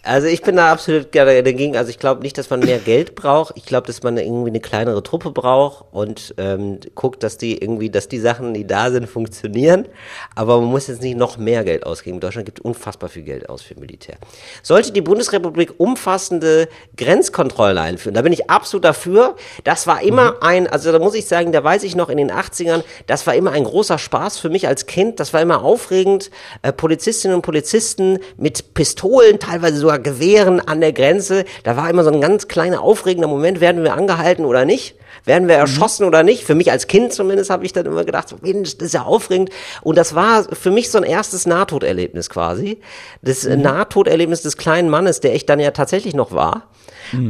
[0.08, 1.76] also ich bin da absolut gerne dagegen.
[1.76, 3.54] Also ich glaube nicht, dass man mehr Geld braucht.
[3.56, 7.90] Ich glaube, dass man irgendwie eine kleinere Truppe braucht und ähm, guckt, dass die irgendwie,
[7.90, 9.86] dass die Sachen, die da sind, funktionieren.
[10.34, 12.20] Aber man muss jetzt nicht noch mehr Geld ausgeben.
[12.20, 14.16] Deutschland gibt unfassbar viel Geld aus für Militär.
[14.64, 19.36] Sollte die Bundesrepublik umfassende Grenzkontrollen einführen, da bin ich absolut dafür.
[19.66, 22.32] Das war immer ein, also da muss ich sagen, da weiß ich noch in den
[22.32, 25.20] 80ern, das war immer ein großer Spaß für mich als Kind.
[25.20, 26.32] Das war immer aufregend.
[26.62, 31.46] Äh, Polizistinnen und Polizisten mit Pistolen, teilweise sogar Gewehren an der Grenze.
[31.64, 34.96] Da war immer so ein ganz kleiner aufregender Moment, werden wir angehalten oder nicht?
[35.26, 36.44] Werden wir erschossen oder nicht?
[36.44, 39.50] Für mich als Kind zumindest habe ich dann immer gedacht, Mensch, das ist ja aufregend.
[39.82, 42.80] Und das war für mich so ein erstes Nahtoderlebnis quasi.
[43.22, 46.68] Das äh, Nahtoderlebnis des kleinen Mannes, der ich dann ja tatsächlich noch war.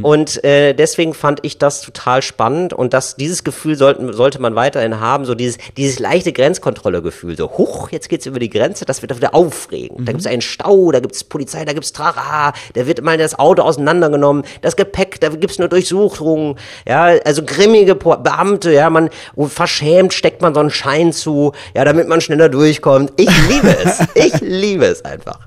[0.02, 4.54] Und äh, deswegen fand ich das total spannend und das, dieses Gefühl sollten, sollte man
[4.54, 9.02] weiterhin haben, so dieses, dieses leichte Grenzkontrolle-Gefühl, so huch, jetzt geht's über die Grenze, das
[9.02, 10.06] wird doch wieder aufregend.
[10.08, 13.62] Da gibt's einen Stau, da gibt's Polizei, da gibt's Trara, da wird mal das Auto
[13.62, 16.56] auseinandergenommen, das Gepäck, da gibt's eine Durchsuchung,
[16.86, 19.10] ja, also grimmige Beamte, ja, man
[19.48, 23.12] verschämt steckt man so einen Schein zu, ja, damit man schneller durchkommt.
[23.16, 25.38] Ich liebe es, ich liebe es einfach.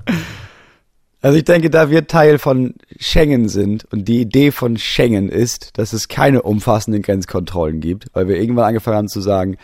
[1.22, 5.78] Also ich denke, da wir Teil von Schengen sind und die Idee von Schengen ist,
[5.78, 9.56] dass es keine umfassenden Grenzkontrollen gibt, weil wir irgendwann angefangen haben zu sagen,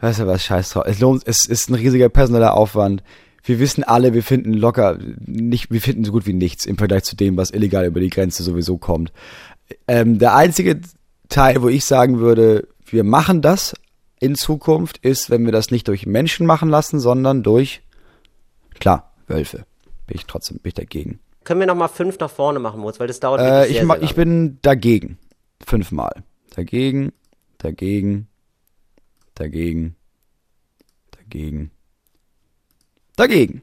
[0.00, 3.02] weißt du was, scheiß drauf, es lohnt, es ist ein riesiger personeller Aufwand.
[3.42, 7.04] Wir wissen alle, wir finden locker nicht, wir finden so gut wie nichts im Vergleich
[7.04, 9.12] zu dem, was illegal über die Grenze sowieso kommt.
[9.86, 10.80] Ähm, der einzige
[11.28, 13.74] Teil, wo ich sagen würde, wir machen das
[14.20, 17.82] in Zukunft ist, wenn wir das nicht durch Menschen machen lassen, sondern durch,
[18.78, 19.66] klar, Wölfe.
[20.06, 21.20] Bin ich trotzdem bin ich dagegen.
[21.44, 23.86] Können wir noch mal fünf nach vorne machen, Moritz, weil das dauert Äh, wirklich ich,
[23.86, 25.18] sehr, ich bin dagegen.
[25.64, 26.24] Fünfmal.
[26.54, 27.12] Dagegen,
[27.58, 28.28] dagegen,
[29.34, 29.96] dagegen,
[31.10, 31.70] dagegen,
[33.16, 33.62] dagegen.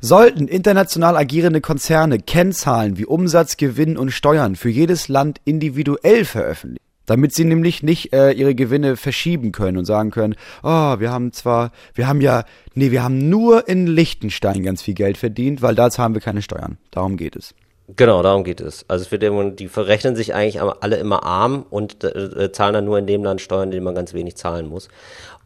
[0.00, 6.87] Sollten international agierende Konzerne Kennzahlen wie Umsatz, Gewinn und Steuern für jedes Land individuell veröffentlichen,
[7.08, 11.32] damit sie nämlich nicht äh, ihre Gewinne verschieben können und sagen können, oh, wir haben
[11.32, 12.44] zwar, wir haben ja,
[12.74, 16.42] nee, wir haben nur in Liechtenstein ganz viel Geld verdient, weil da zahlen wir keine
[16.42, 16.78] Steuern.
[16.90, 17.54] Darum geht es.
[17.96, 18.84] Genau, darum geht es.
[18.88, 22.84] Also wird immer, die verrechnen sich eigentlich alle immer arm und äh, äh, zahlen dann
[22.84, 24.88] nur in dem Land Steuern, in dem man ganz wenig zahlen muss.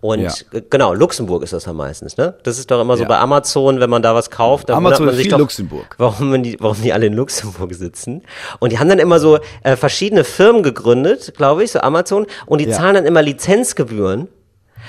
[0.02, 0.32] Und Ja.
[0.68, 2.34] genau, Luxemburg ist das ja meistens, ne?
[2.42, 3.08] Das ist doch immer so Ja.
[3.08, 5.94] bei Amazon, wenn man da was kauft, dann Amazon man sich viel doch, Luxemburg.
[5.96, 8.22] warum die, warum die alle in Luxemburg sitzen.
[8.58, 12.60] Und die haben dann immer so äh, verschiedene Firmen gegründet, glaube ich, so Amazon, und
[12.60, 12.72] die Ja.
[12.76, 14.26] zahlen dann immer Lizenzgebühren.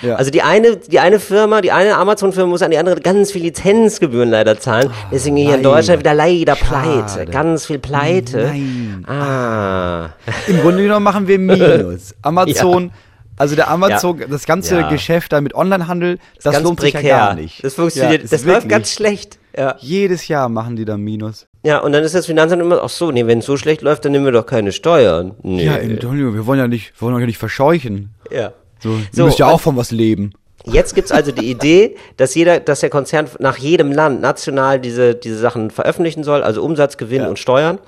[0.02, 0.16] Ja.
[0.16, 3.44] Also die eine, die eine Firma, die eine Amazon-Firma muss an die andere ganz viel
[3.44, 4.90] Lizenzgebühren leider zahlen.
[5.12, 5.62] Deswegen hier in.
[5.62, 7.04] Deutschland wieder leider Schade.
[7.06, 7.32] pleite.
[7.32, 8.38] Ganz viel pleite.
[8.48, 9.06] Nein.
[9.08, 10.10] Ah.
[10.48, 12.16] Im Grunde genommen machen wir Minus.
[12.24, 12.90] Amazon,
[13.38, 14.28] also der Amazon, Ja.
[14.28, 14.90] das ganze Ja.
[14.90, 17.64] Geschäft da mit Onlinehandel, das ganz lohnt sich ja gar nicht.
[17.64, 19.38] Das funktioniert, Ja, ist das läuft ganz schlecht.
[19.58, 19.76] Ja.
[19.80, 21.46] Jedes Jahr machen die da Minus.
[21.64, 24.04] ja, und dann ist das Finanzamt immer, ach so, nee, wenn es so schlecht läuft,
[24.06, 25.36] dann nehmen wir doch keine Steuern.
[25.44, 25.66] Nee.
[25.66, 28.14] Ja, Antonio, wir wollen ja nicht, wir wollen ja nicht verscheuchen.
[28.32, 28.54] ja.
[28.80, 30.34] So, So, musst ja auch von was leben.
[30.66, 35.16] Jetzt gibt's also die Idee, dass jeder, dass der Konzern nach jedem Land national diese,
[35.16, 37.28] diese Sachen veröffentlichen soll, also Umsatz, Gewinn Ja.
[37.30, 37.80] und Steuern.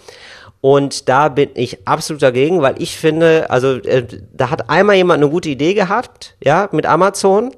[0.66, 4.04] Und da bin ich absolut dagegen, weil ich finde, also äh,
[4.34, 7.52] da hat einmal jemand eine gute Idee gehabt, ja, mit Amazon.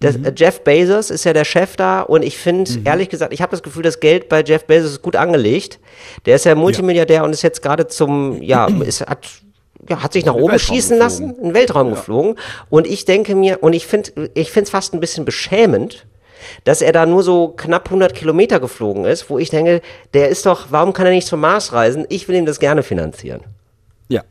[0.00, 0.24] Das, Mhm.
[0.24, 3.50] äh, Jeff Bezos ist ja der Chef da und ich finde, ehrlich gesagt, ich habe
[3.50, 5.80] das Gefühl, das Geld bei Jeff Bezos ist gut angelegt.
[6.24, 9.18] Der ist ja Multimilliardär und ist jetzt gerade zum, ja, ist, hat,
[9.86, 10.98] ja, hat sich nach oben schießen geflogen.
[10.98, 12.36] lassen, in den Weltraum geflogen.
[12.70, 16.06] Und ich denke mir, und ich finde, ich finde es fast ein bisschen beschämend,
[16.64, 19.80] dass er da nur so knapp 100 Kilometer geflogen ist, wo ich denke,
[20.14, 22.06] der ist doch, warum kann er nicht zum Mars reisen?
[22.08, 23.42] Ich will ihm das gerne finanzieren.
[24.08, 24.22] Ja.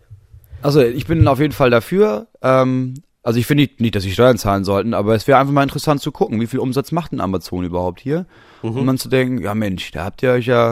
[0.61, 2.27] Also ich bin auf jeden Fall dafür.
[2.41, 5.63] Ähm, also ich finde nicht, dass sie Steuern zahlen sollten, aber es wäre einfach mal
[5.63, 8.25] interessant zu gucken, wie viel Umsatz macht denn Amazon überhaupt hier?
[8.61, 10.71] Und man zu denken, ja Mensch, da habt ihr euch ja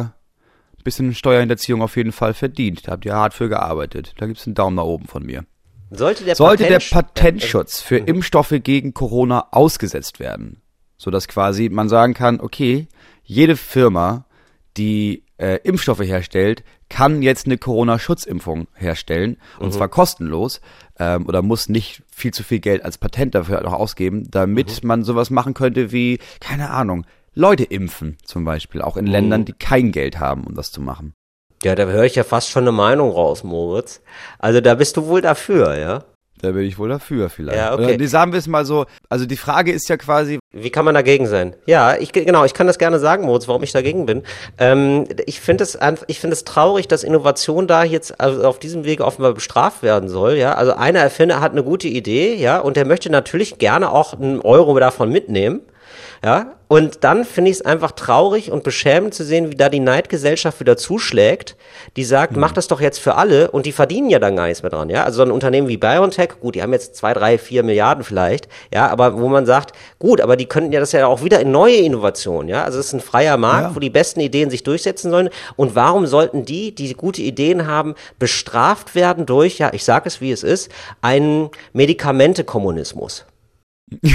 [0.77, 2.87] ein bisschen Steuerhinterziehung auf jeden Fall verdient.
[2.87, 4.13] Da habt ihr hart für gearbeitet.
[4.17, 5.43] Da gibt's einen Daumen nach oben von mir.
[5.91, 10.61] Sollte der, Sollte der Patentsch- Patentschutz für Impfstoffe gegen Corona ausgesetzt werden,
[10.97, 12.87] sodass quasi man sagen kann, okay,
[13.23, 14.25] jede Firma,
[14.77, 20.61] die äh, Impfstoffe herstellt, kann jetzt eine Corona-Schutzimpfung herstellen und zwar kostenlos
[20.99, 25.03] ähm, oder muss nicht viel zu viel Geld als Patent dafür noch ausgeben, damit man
[25.03, 29.91] sowas machen könnte wie, keine Ahnung, Leute impfen zum Beispiel, auch in Ländern, die kein
[29.91, 31.13] Geld haben, um das zu machen.
[31.63, 34.01] Ja, da höre ich ja fast schon eine Meinung raus, Moritz.
[34.39, 36.05] Also da bist du wohl dafür, ja?
[36.41, 37.57] Da bin ich wohl dafür vielleicht.
[37.57, 37.83] Ja, okay.
[37.85, 40.85] Oder, nee, sagen wir es mal so, also die Frage ist ja quasi, Wie kann
[40.85, 41.55] man dagegen sein?
[41.65, 44.23] Ja, ich genau, ich kann das gerne sagen, Moritz, warum ich dagegen bin.
[44.59, 45.77] Ähm, ich finde es
[46.07, 50.09] ich finde es traurig, dass Innovation da jetzt also auf diesem Wege offenbar bestraft werden
[50.09, 50.35] soll.
[50.35, 54.13] Ja, also einer Erfinder hat eine gute Idee, ja, und der möchte natürlich gerne auch
[54.13, 55.61] einen Euro davon mitnehmen.
[56.25, 59.79] Ja, und dann finde ich es einfach traurig und beschämend zu sehen, wie da die
[59.79, 61.55] Neidgesellschaft wieder zuschlägt,
[61.95, 64.63] die sagt, mach das doch jetzt für alle und die verdienen ja dann gar nichts
[64.63, 65.03] mehr dran, ja.
[65.03, 68.49] Also so ein Unternehmen wie BioNTech, gut, die haben jetzt zwei, drei, vier Milliarden vielleicht,
[68.73, 71.51] ja, aber wo man sagt, gut, aber die könnten ja das ja auch wieder in
[71.51, 72.63] neue Innovationen, ja.
[72.63, 73.75] Also es ist ein freier Markt, Ja.
[73.75, 75.29] wo die besten Ideen sich durchsetzen sollen.
[75.55, 80.19] Und warum sollten die, die gute Ideen haben, bestraft werden durch, ja, ich sage es
[80.19, 80.69] wie es ist,
[81.01, 83.25] einen Medikamentekommunismus?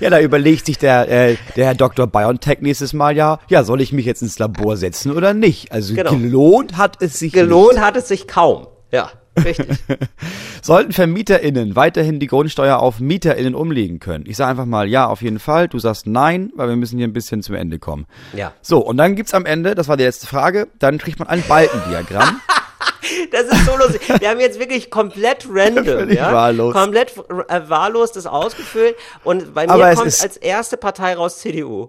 [0.00, 2.06] Ja, da überlegt sich der, äh, der Herr Dr.
[2.06, 5.72] BioNTech nächstes Mal ja, ja, soll ich mich jetzt ins Labor setzen oder nicht?
[5.72, 6.10] Also Genau.
[6.16, 8.66] gelohnt hat es sich Gelohnt hat es sich kaum.
[8.92, 9.10] Ja,
[9.44, 9.68] richtig.
[9.68, 9.80] nicht.
[10.62, 14.24] Sollten VermieterInnen weiterhin die Grundsteuer auf MieterInnen umlegen können?
[14.26, 15.68] Ich sage einfach mal ja, auf jeden Fall.
[15.68, 18.06] Du sagst nein, weil wir müssen hier ein bisschen zum Ende kommen.
[18.34, 18.52] Ja.
[18.62, 21.42] So, und dann gibt's am Ende, das war die letzte Frage, dann kriegt man ein
[21.48, 22.40] Balkendiagramm.
[23.32, 24.02] Das ist so lustig.
[24.20, 26.32] Wir haben jetzt wirklich komplett random, ja?
[26.32, 26.74] wahllos.
[26.74, 27.16] Komplett
[27.48, 28.96] äh, wahllos das ausgefüllt.
[29.24, 31.88] Und bei mir kommt als erste Partei raus CDU.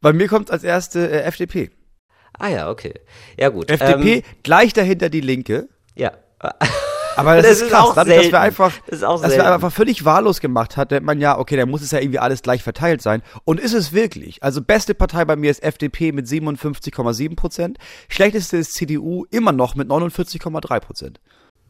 [0.00, 1.70] Bei mir kommt als erste äh, FDP.
[2.38, 2.94] Ah ja, okay.
[3.38, 3.70] Ja gut.
[3.70, 5.68] FDP, Ähm, gleich dahinter die Linke.
[5.94, 6.12] ja.
[7.18, 8.32] Aber das, Das ist krass, auch dadurch, dass selten.
[8.32, 9.36] wir einfach, Das dass selten.
[9.36, 12.18] wir einfach völlig wahllos gemacht hat, denkt man ja, okay, dann muss es ja irgendwie
[12.18, 13.22] alles gleich verteilt sein.
[13.44, 14.42] Und ist es wirklich?
[14.42, 17.78] Also beste Partei bei mir ist FDP mit 57,7 Prozent.
[18.08, 21.20] Schlechteste ist CDU immer noch mit 49,3 Prozent.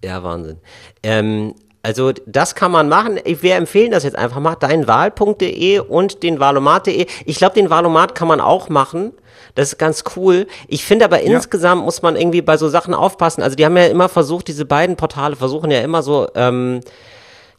[0.05, 0.59] Ja, Wahnsinn.
[1.03, 3.18] Ähm, Also das kann man machen.
[3.24, 4.57] Wir empfehlen das jetzt einfach mal.
[4.57, 7.07] Deinwahl.de und den Wahlomat.de.
[7.24, 9.12] Ich glaube, den Wahlomat kann man auch machen.
[9.59, 10.47] Das ist ganz cool.
[10.69, 11.35] Ich finde aber ja.
[11.35, 13.43] insgesamt muss man irgendwie bei so Sachen aufpassen.
[13.43, 16.81] Also die haben ja immer versucht, diese beiden Portale versuchen ja immer so ähm,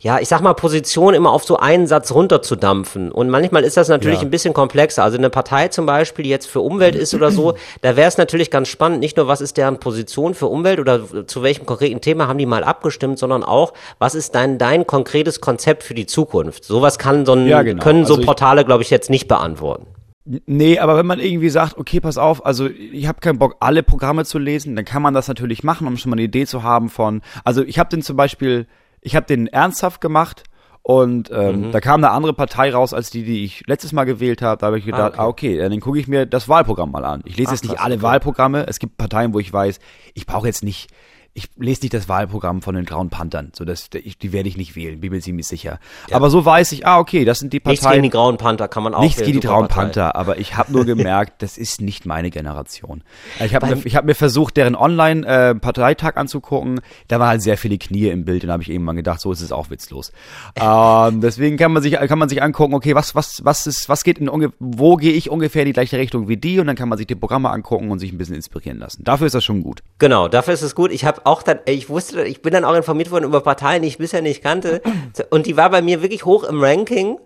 [0.01, 3.11] ja, ich sag mal, Position immer auf so einen Satz runterzudampfen.
[3.11, 4.25] Und manchmal ist das natürlich ja.
[4.25, 5.03] ein bisschen komplexer.
[5.03, 8.17] Also eine Partei zum Beispiel, die jetzt für Umwelt ist oder so, da wäre es
[8.17, 11.99] natürlich ganz spannend, nicht nur, was ist deren Position für Umwelt oder zu welchem konkreten
[11.99, 16.05] Thema haben die mal abgestimmt, sondern auch, was ist dein, dein konkretes Konzept für die
[16.05, 16.63] Zukunft?
[16.63, 17.83] Sowas kann so ein, ja, genau.
[17.83, 19.85] können so also Portale, glaube ich, jetzt nicht beantworten.
[20.25, 23.83] Nee, aber wenn man irgendwie sagt, okay, pass auf, also ich habe keinen Bock, alle
[23.83, 26.61] Programme zu lesen, dann kann man das natürlich machen, um schon mal eine Idee zu
[26.61, 28.67] haben von, also ich habe den zum Beispiel
[29.01, 30.43] ich habe den ernsthaft gemacht
[30.81, 31.71] und ähm, mhm.
[31.71, 34.59] da kam eine andere Partei raus als die, die ich letztes Mal gewählt habe.
[34.59, 37.05] Da habe ich gedacht, ah, okay, ah, okay dann gucke ich mir das Wahlprogramm mal
[37.05, 37.21] an.
[37.25, 38.03] Ich lese Ach, jetzt nicht alle okay.
[38.03, 38.65] Wahlprogramme.
[38.67, 39.79] Es gibt Parteien, wo ich weiß,
[40.13, 40.89] ich brauche jetzt nicht
[41.33, 44.75] ich lese nicht das Wahlprogramm von den Grauen Panthern, so dass die, werde ich nicht
[44.75, 45.79] wählen, bin mir ziemlich sicher.
[46.09, 46.15] Ja.
[46.15, 47.73] Aber so weiß ich, ah okay, das sind die Parteien.
[47.73, 49.01] Nichts gegen die Grauen Panther kann man auch.
[49.01, 53.03] Nichts gegen die Grauen Panther, aber ich habe nur gemerkt, das ist nicht meine Generation.
[53.43, 56.81] Ich habe mir, ich hab mir versucht, deren Online-Parteitag äh, anzugucken.
[57.07, 59.41] Da war halt sehr viele Knie im Bild und habe ich irgendwann gedacht, so ist
[59.41, 60.11] es auch witzlos.
[60.55, 64.03] ähm, deswegen kann man sich kann man sich angucken, okay, was was was ist was
[64.03, 66.89] geht in wo gehe ich ungefähr in die gleiche Richtung wie die und dann kann
[66.89, 69.03] man sich die Programme angucken und sich ein bisschen inspirieren lassen.
[69.03, 69.83] Dafür ist das schon gut.
[69.97, 70.91] Genau, dafür ist es gut.
[70.91, 73.87] Ich habe auch dann, ich wusste, ich bin dann auch informiert worden über Parteien, die
[73.87, 74.81] ich bisher nicht kannte.
[75.29, 77.19] Und die war bei mir wirklich hoch im Ranking.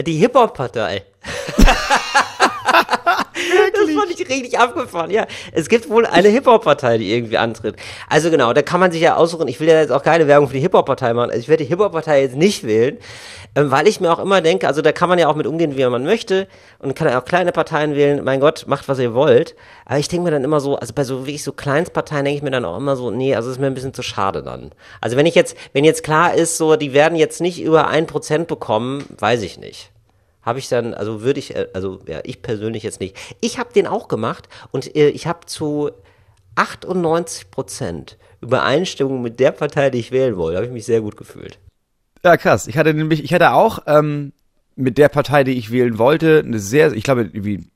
[0.00, 1.04] Die Hip-Hop-Partei.
[3.72, 5.26] das fand ich richtig abgefahren, ja.
[5.52, 7.76] Es gibt wohl eine Hip-Hop-Partei, die irgendwie antritt.
[8.08, 9.48] Also genau, da kann man sich ja aussuchen.
[9.48, 11.30] Ich will ja jetzt auch keine Werbung für die Hip-Hop-Partei machen.
[11.30, 12.98] Also ich werde die Hip-Hop-Partei jetzt nicht wählen,
[13.54, 15.76] ähm, weil ich mir auch immer denke, also da kann man ja auch mit umgehen,
[15.76, 18.22] wie man möchte und kann ja auch kleine Parteien wählen.
[18.24, 19.54] Mein Gott, macht, was ihr wollt.
[19.86, 22.42] Aber ich denke mir dann immer so, also bei so wirklich so Kleinstparteien denke ich
[22.42, 24.72] mir dann auch immer so, nee, also ist mir ein bisschen zu schade dann.
[25.00, 28.06] Also wenn ich jetzt, wenn jetzt klar ist, so, die werden jetzt nicht über ein
[28.06, 29.93] Prozent bekommen, weiß ich nicht
[30.44, 33.16] habe ich dann, also würde ich, äh, also ja, ich persönlich jetzt nicht.
[33.40, 35.90] Ich habe den auch gemacht und äh, ich habe zu
[36.56, 41.16] 98 Prozent Übereinstimmung mit der Partei, die ich wählen wollte, habe ich mich sehr gut
[41.16, 41.58] gefühlt.
[42.22, 42.66] Ja, krass.
[42.66, 44.32] Ich hatte nämlich, ich hatte auch ähm,
[44.76, 47.66] mit der Partei, die ich wählen wollte, eine sehr, ich glaube, wie,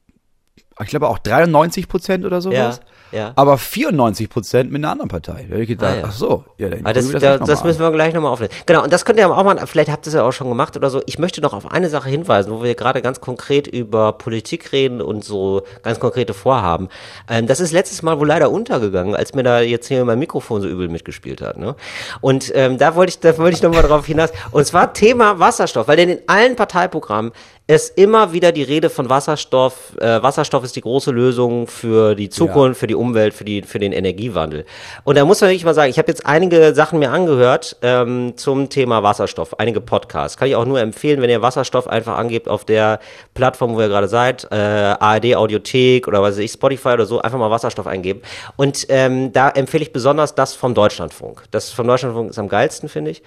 [0.80, 2.80] ich glaube auch 93 Prozent oder sowas.
[2.82, 2.86] Ja.
[3.12, 3.32] Ja.
[3.36, 5.46] Aber 94 Prozent mit einer anderen Partei.
[5.48, 6.04] Da hätte ich gedacht, ah, ja.
[6.06, 8.52] ach so, ja, dann das, das, das, das müssen wir gleich nochmal aufnehmen.
[8.66, 10.76] Genau, und das könnt ihr auch mal, vielleicht habt ihr es ja auch schon gemacht
[10.76, 11.02] oder so.
[11.06, 15.00] Ich möchte noch auf eine Sache hinweisen, wo wir gerade ganz konkret über Politik reden
[15.00, 16.88] und so ganz konkrete Vorhaben.
[17.28, 20.60] Ähm, das ist letztes Mal wohl leider untergegangen, als mir da jetzt hier mein Mikrofon
[20.60, 21.56] so übel mitgespielt hat.
[21.56, 21.76] Ne?
[22.20, 24.30] Und ähm, da wollte ich, da wollte ich nochmal drauf hinaus.
[24.50, 27.32] Und zwar Thema Wasserstoff, weil denn in allen Parteiprogrammen
[27.68, 29.94] ist immer wieder die Rede von Wasserstoff.
[30.00, 32.80] Äh, Wasserstoff ist die große Lösung für die Zukunft, ja.
[32.80, 34.64] für die Umwelt, für, die, für den Energiewandel.
[35.04, 38.38] Und da muss man wirklich mal sagen, ich habe jetzt einige Sachen mir angehört ähm,
[38.38, 40.38] zum Thema Wasserstoff, einige Podcasts.
[40.38, 43.00] Kann ich auch nur empfehlen, wenn ihr Wasserstoff einfach angebt auf der
[43.34, 47.20] Plattform, wo ihr gerade seid, äh, ARD Audiothek oder was weiß ich, Spotify oder so,
[47.20, 48.22] einfach mal Wasserstoff eingeben.
[48.56, 51.44] Und ähm, da empfehle ich besonders das vom Deutschlandfunk.
[51.50, 53.22] Das vom Deutschlandfunk ist am geilsten, finde ich.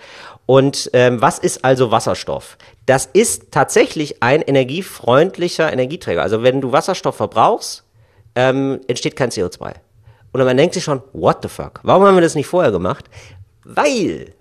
[0.48, 2.58] Und ähm, was ist also Wasserstoff?
[2.88, 6.22] Das ist tatsächlich ein energiefreundlicher Energieträger.
[6.22, 7.84] Also wenn du Wasserstoff verbrauchst,
[8.36, 9.74] ähm, entsteht kein CO2.
[10.32, 11.82] Und man denkt sich schon, what the fuck?
[11.84, 13.10] Warum haben wir das nicht vorher gemacht?
[13.64, 14.34] Weil.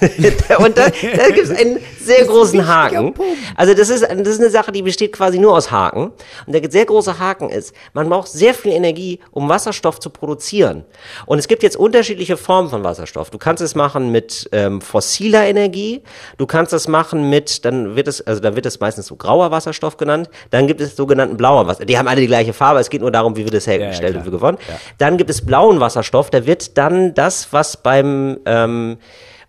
[0.58, 3.12] und da, da gibt es einen sehr großen Haken.
[3.56, 6.12] Also das ist, das ist eine Sache, die besteht quasi nur aus Haken.
[6.46, 10.84] Und der sehr große Haken ist, man braucht sehr viel Energie, um Wasserstoff zu produzieren.
[11.26, 13.30] Und es gibt jetzt unterschiedliche Formen von Wasserstoff.
[13.30, 16.02] Du kannst es machen mit ähm, fossiler Energie.
[16.36, 19.50] Du kannst es machen mit, dann wird es, also dann wird es meistens so grauer
[19.50, 20.30] Wasserstoff genannt.
[20.50, 21.86] Dann gibt es sogenannten blauer Wasserstoff.
[21.86, 22.78] Die haben alle die gleiche Farbe.
[22.78, 24.58] Es geht nur darum, wie wird es hergestellt ja, ja, und gewonnen.
[24.68, 24.74] Ja.
[24.98, 26.30] Dann gibt es blauen Wasserstoff.
[26.30, 28.98] Da wird dann das, was beim ähm, ähm,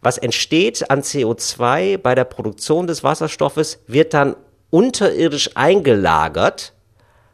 [0.01, 4.35] was entsteht an CO2 bei der Produktion des Wasserstoffes, wird dann
[4.69, 6.73] unterirdisch eingelagert.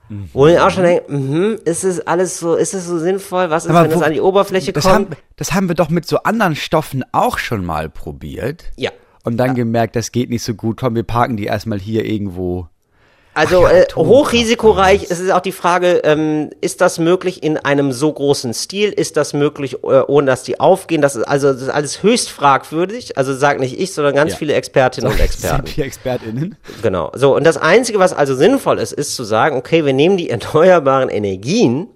[0.10, 0.30] Mhm.
[0.34, 3.50] Wo ich auch schon denke, mh, ist es alles so, ist es so sinnvoll?
[3.50, 5.12] Was ist, Aber wenn wo, es an die Oberfläche das kommt?
[5.12, 8.66] Haben, das haben wir doch mit so anderen Stoffen auch schon mal probiert.
[8.78, 8.92] Ja.
[9.24, 9.54] Und dann ja.
[9.54, 10.78] gemerkt, das geht nicht so gut.
[10.78, 12.70] Komm, wir parken die erstmal hier irgendwo
[13.36, 17.92] also ja, äh, hochrisikoreich, es ist auch die Frage, ähm, ist das möglich in einem
[17.92, 18.92] so großen Stil?
[18.92, 21.02] Ist das möglich, äh, ohne dass die aufgehen?
[21.02, 23.18] Das ist also das ist alles höchst fragwürdig.
[23.18, 24.38] Also sag nicht ich, sondern ganz ja.
[24.38, 25.68] viele Expertinnen und Experten.
[25.68, 26.58] Viele Expertinnen.
[26.82, 27.12] Genau.
[27.14, 30.30] So, und das Einzige, was also sinnvoll ist, ist zu sagen, okay, wir nehmen die
[30.36, 31.88] erneuerbaren Energien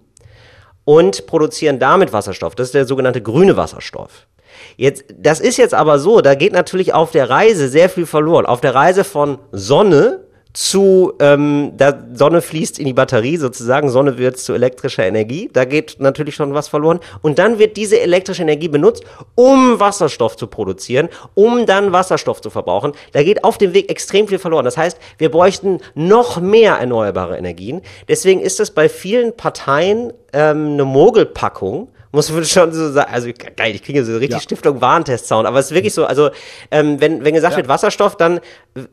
[0.84, 2.54] und produzieren damit Wasserstoff.
[2.56, 4.28] Das ist der sogenannte grüne Wasserstoff.
[4.76, 8.46] Jetzt, das ist jetzt aber so, da geht natürlich auf der Reise sehr viel verloren.
[8.46, 14.18] Auf der Reise von Sonne zu, ähm, da Sonne fließt in die Batterie sozusagen, Sonne
[14.18, 17.00] wird zu elektrischer Energie, da geht natürlich schon was verloren.
[17.22, 19.04] Und dann wird diese elektrische Energie benutzt,
[19.36, 22.94] um Wasserstoff zu produzieren, um dann Wasserstoff zu verbrauchen.
[23.12, 24.66] Da geht auf dem Weg extrem viel verloren.
[24.66, 27.82] Das heißt, wir bräuchten noch mehr erneuerbare Energien.
[28.08, 33.30] Deswegen ist es bei vielen Parteien ähm, eine Mogelpackung, muss man schon so sagen, also
[33.56, 34.40] geil, ich kriege so richtig Ja.
[34.40, 36.30] Stiftung Warentest-Sound, aber es ist wirklich so, also
[36.72, 38.40] ähm, wenn, wenn gesagt wird Wasserstoff, dann,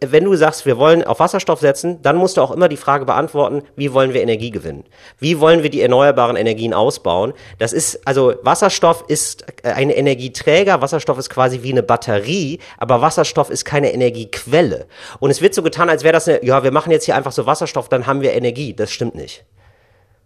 [0.01, 3.07] wenn du sagst, wir wollen auf Wasserstoff setzen, dann musst du auch immer die Frage
[3.07, 4.85] beantworten, wie wollen wir Energie gewinnen?
[5.19, 7.33] Wie wollen wir die erneuerbaren Energien ausbauen?
[7.59, 13.01] Das ist, also Wasserstoff ist äh, ein Energieträger, Wasserstoff ist quasi wie eine Batterie, aber
[13.01, 14.87] Wasserstoff ist keine Energiequelle.
[15.21, 17.33] Und es wird so getan, als wäre das eine, ja, wir machen jetzt hier einfach
[17.33, 18.75] so Wasserstoff, dann haben wir Energie.
[18.75, 19.45] Das stimmt nicht.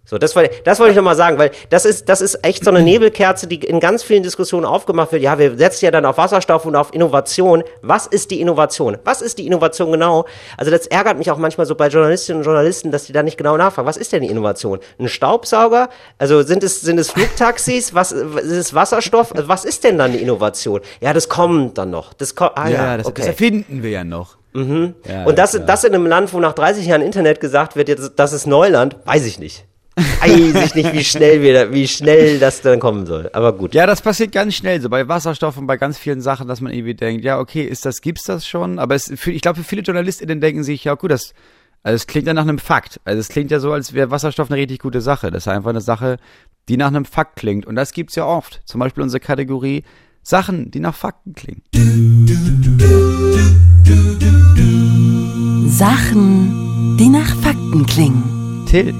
[0.05, 2.71] So, das wollte, das wollte ich nochmal sagen, weil das ist, das ist echt so
[2.71, 5.23] eine Nebelkerze, die in ganz vielen Diskussionen aufgemacht wird.
[5.23, 7.63] Ja, wir setzen ja dann auf Wasserstoff und auf Innovation.
[7.83, 8.99] Was ist die Innovation?
[9.05, 10.25] Was ist die Innovation genau?
[10.57, 13.37] Also das ärgert mich auch manchmal so bei Journalistinnen und Journalisten, dass die da nicht
[13.37, 13.87] genau nachfragen.
[13.87, 14.81] Was ist denn die Innovation?
[14.99, 15.91] Ein Staubsauger?
[16.19, 17.95] Also sind es, sind es Flugtaxis?
[17.95, 19.33] Was, ist es Wasserstoff?
[19.35, 20.81] Also Was ist denn dann die Innovation?
[21.01, 22.15] Ja, das kommt dann noch.
[22.15, 23.21] Das kommt, ah, ja, das, okay.
[23.21, 24.39] das erfinden wir ja noch.
[24.55, 24.95] Mhm.
[25.09, 25.67] Ja, Und das, klar.
[25.67, 28.97] das in einem Land, wo nach 30 Jahren Internet gesagt wird, jetzt, das ist Neuland,
[29.05, 29.67] weiß ich nicht.
[30.21, 33.31] Weiß ich nicht, wie schnell wir, da- wie schnell das dann kommen soll.
[33.33, 33.75] Aber gut.
[33.75, 36.73] Ja, das passiert ganz schnell, so bei Wasserstoff und bei ganz vielen Sachen, dass man
[36.73, 38.79] irgendwie denkt, ja, okay, ist das, gibt's das schon?
[38.79, 41.33] Aber es, für, ich glaube, für viele JournalistInnen denken sich, ja, gut, das,
[41.83, 43.01] also es klingt ja nach einem Fakt.
[43.05, 45.31] Also es klingt ja so, als wäre Wasserstoff eine richtig gute Sache.
[45.31, 46.17] Das ist einfach eine Sache,
[46.69, 47.67] die nach einem Fakt klingt.
[47.67, 48.61] Und das gibt's ja oft.
[48.65, 49.85] Zum Beispiel unsere Kategorie
[50.23, 51.63] Sachen, die nach Fakten klingen.
[55.69, 58.65] Sachen, die nach Fakten klingen.
[58.69, 58.95] Till.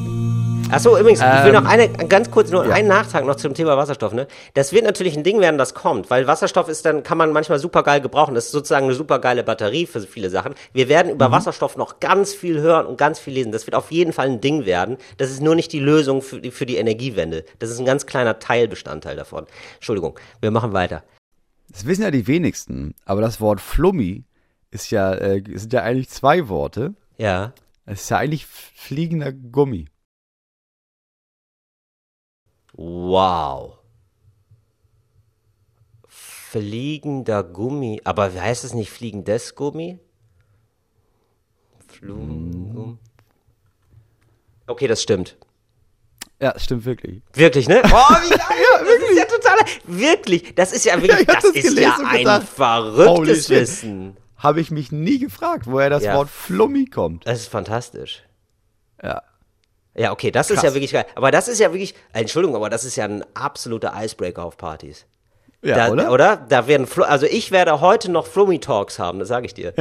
[0.71, 2.75] Achso, übrigens, ich will Ähm, noch eine, ganz kurz, nur ja.
[2.75, 4.27] einen Nachtrag noch zum Thema Wasserstoff, ne?
[4.55, 7.59] Das wird natürlich ein Ding werden, das kommt, weil Wasserstoff ist dann, kann man manchmal
[7.59, 8.35] super geil gebrauchen.
[8.35, 10.55] Das ist sozusagen eine super geile Batterie für viele Sachen.
[10.73, 13.53] Wir werden über Wasserstoff noch ganz viel hören und ganz viel lesen.
[13.53, 14.97] Das wird auf jeden Fall ein Ding werden.
[15.17, 17.45] Das ist nur nicht die Lösung für die, für die Energiewende.
[17.59, 19.47] Das ist ein ganz kleiner Teilbestandteil davon.
[19.75, 21.03] Entschuldigung, wir machen weiter.
[21.69, 24.25] Das wissen ja die wenigsten, aber das Wort Flummi
[24.71, 26.95] ist ja, äh, sind ja eigentlich zwei Worte.
[27.19, 27.53] Ja.
[27.87, 29.87] Es ist ja eigentlich fliegender Gummi.
[32.81, 33.77] Wow.
[36.09, 38.01] Fliegender Gummi.
[38.05, 39.99] Aber heißt es nicht fliegendes Gummi?
[41.89, 42.97] Flugengummi.
[44.67, 45.37] Okay, das stimmt.
[46.41, 47.21] Ja, stimmt wirklich.
[47.35, 47.83] Wirklich, ne?
[47.85, 48.39] Oh, wie geil!
[48.79, 49.59] das ist ja total.
[49.85, 53.51] Wirklich, das ist ja wirklich, ich hab das, das ist ja ein gedacht, verrücktes.
[53.51, 54.17] Wissen.
[54.39, 56.15] Habe ich mich nie gefragt, woher das Ja.
[56.15, 57.27] Wort Flummi kommt.
[57.27, 58.23] Das ist fantastisch.
[59.03, 59.23] Ja.
[60.01, 60.65] Ja, okay, das ist Krass.
[60.65, 61.05] ja wirklich geil.
[61.15, 65.05] Aber das ist ja wirklich, Entschuldigung, aber das ist ja ein absoluter Icebreaker auf Partys.
[65.63, 66.11] Ja, da, oder?
[66.11, 66.37] oder?
[66.49, 69.75] Da werden, Flo also ich werde heute noch Flummi-Talks haben, das sage ich dir.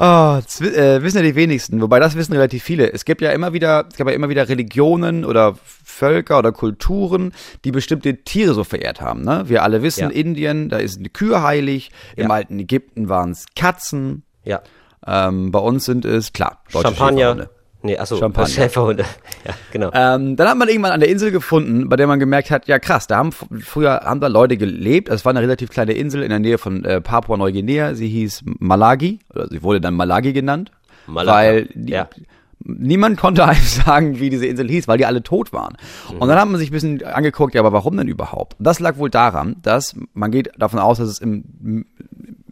[0.00, 2.92] Oh, das wi- äh, wissen ja die wenigsten, wobei das wissen relativ viele.
[2.92, 7.32] Es gibt ja immer wieder, es gab ja immer wieder Religionen oder Völker oder Kulturen,
[7.64, 9.22] die bestimmte Tiere so verehrt haben.
[9.24, 9.44] Ne?
[9.48, 10.08] Wir alle wissen, Ja.
[10.10, 11.90] Indien, da ist eine Kühe heilig.
[12.14, 12.34] Im Ja.
[12.34, 14.22] alten Ägypten waren es Katzen.
[14.44, 14.62] Ja.
[15.06, 17.48] Ähm, bei uns sind es, klar, deutsche Champagner.
[17.82, 18.48] Nee, achso, Champagner.
[18.48, 19.04] Schäferhunde.
[19.44, 19.90] Ja, genau.
[19.94, 22.78] Ähm, dann hat man irgendwann an der Insel gefunden, bei der man gemerkt hat, ja
[22.78, 25.08] krass, da haben früher haben da Leute gelebt.
[25.08, 27.94] Es war eine relativ kleine Insel in der Nähe von äh, Papua-Neuguinea.
[27.94, 30.72] Sie hieß Malagi oder sie wurde dann Malagi genannt,
[31.06, 32.08] Malaga, weil die, ja.
[32.64, 35.76] niemand konnte einem sagen, wie diese Insel hieß, weil die alle tot waren.
[36.18, 38.56] Und dann hat man sich ein bisschen angeguckt, ja, aber warum denn überhaupt?
[38.58, 41.86] Das lag wohl daran, dass man geht davon aus, dass es im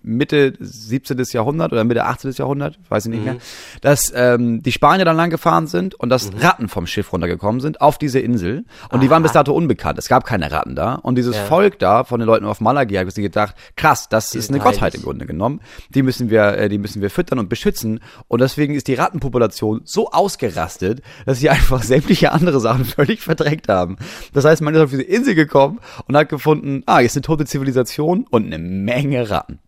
[0.07, 1.23] Mitte 17.
[1.33, 2.31] Jahrhundert oder Mitte 18.
[2.33, 3.25] Jahrhundert, weiß ich nicht Mhm.
[3.25, 3.37] mehr,
[3.81, 7.81] dass ähm, die Spanier dann lang gefahren sind und dass Ratten vom Schiff runtergekommen sind
[7.81, 8.65] auf diese Insel.
[8.91, 9.99] Und die waren bis dato unbekannt.
[9.99, 10.95] Es gab keine Ratten da.
[10.95, 14.47] Und dieses Volk da von den Leuten auf Malagi hat sich gedacht, krass, das ist
[14.47, 15.61] sind eine Gottheit im Grunde genommen.
[15.91, 18.01] Die müssen wir, äh, die müssen wir füttern und beschützen.
[18.29, 23.69] Und deswegen ist die Rattenpopulation so ausgerastet, dass sie einfach sämtliche andere Sachen völlig verdrängt
[23.69, 23.97] haben.
[24.33, 27.23] Das heißt, man ist auf diese Insel gekommen und hat gefunden, ah, hier ist eine
[27.23, 29.59] tote Zivilisation und eine Menge Ratten.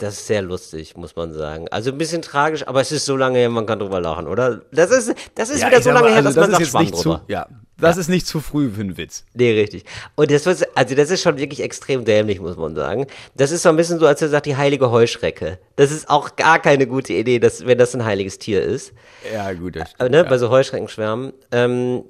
[0.00, 1.66] Das ist sehr lustig, muss man sagen.
[1.70, 4.62] Also ein bisschen tragisch, aber es ist so lange her, man kann drüber lachen, oder?
[4.72, 6.60] Das ist, das ist wieder ich so lange mal, her, also dass man ist sagt,
[6.60, 7.22] jetzt Schwamm nicht drüber.
[7.26, 7.46] zu, ja,
[7.76, 9.24] das ist nicht zu früh für einen Witz.
[9.34, 9.84] Nee, richtig.
[10.14, 13.06] Und das wird, also das ist schon wirklich extrem dämlich, muss man sagen.
[13.36, 15.58] Das ist so ein bisschen so, als er sagt, die heilige Heuschrecke.
[15.76, 18.92] Das ist auch gar keine gute Idee, dass, wenn das ein heiliges Tier ist.
[19.32, 20.10] Ja, gut, das Äh, stimmt.
[20.12, 20.22] ne, ja.
[20.24, 21.32] bei so Heuschreckenschwärmen.
[21.52, 22.04] Ähm,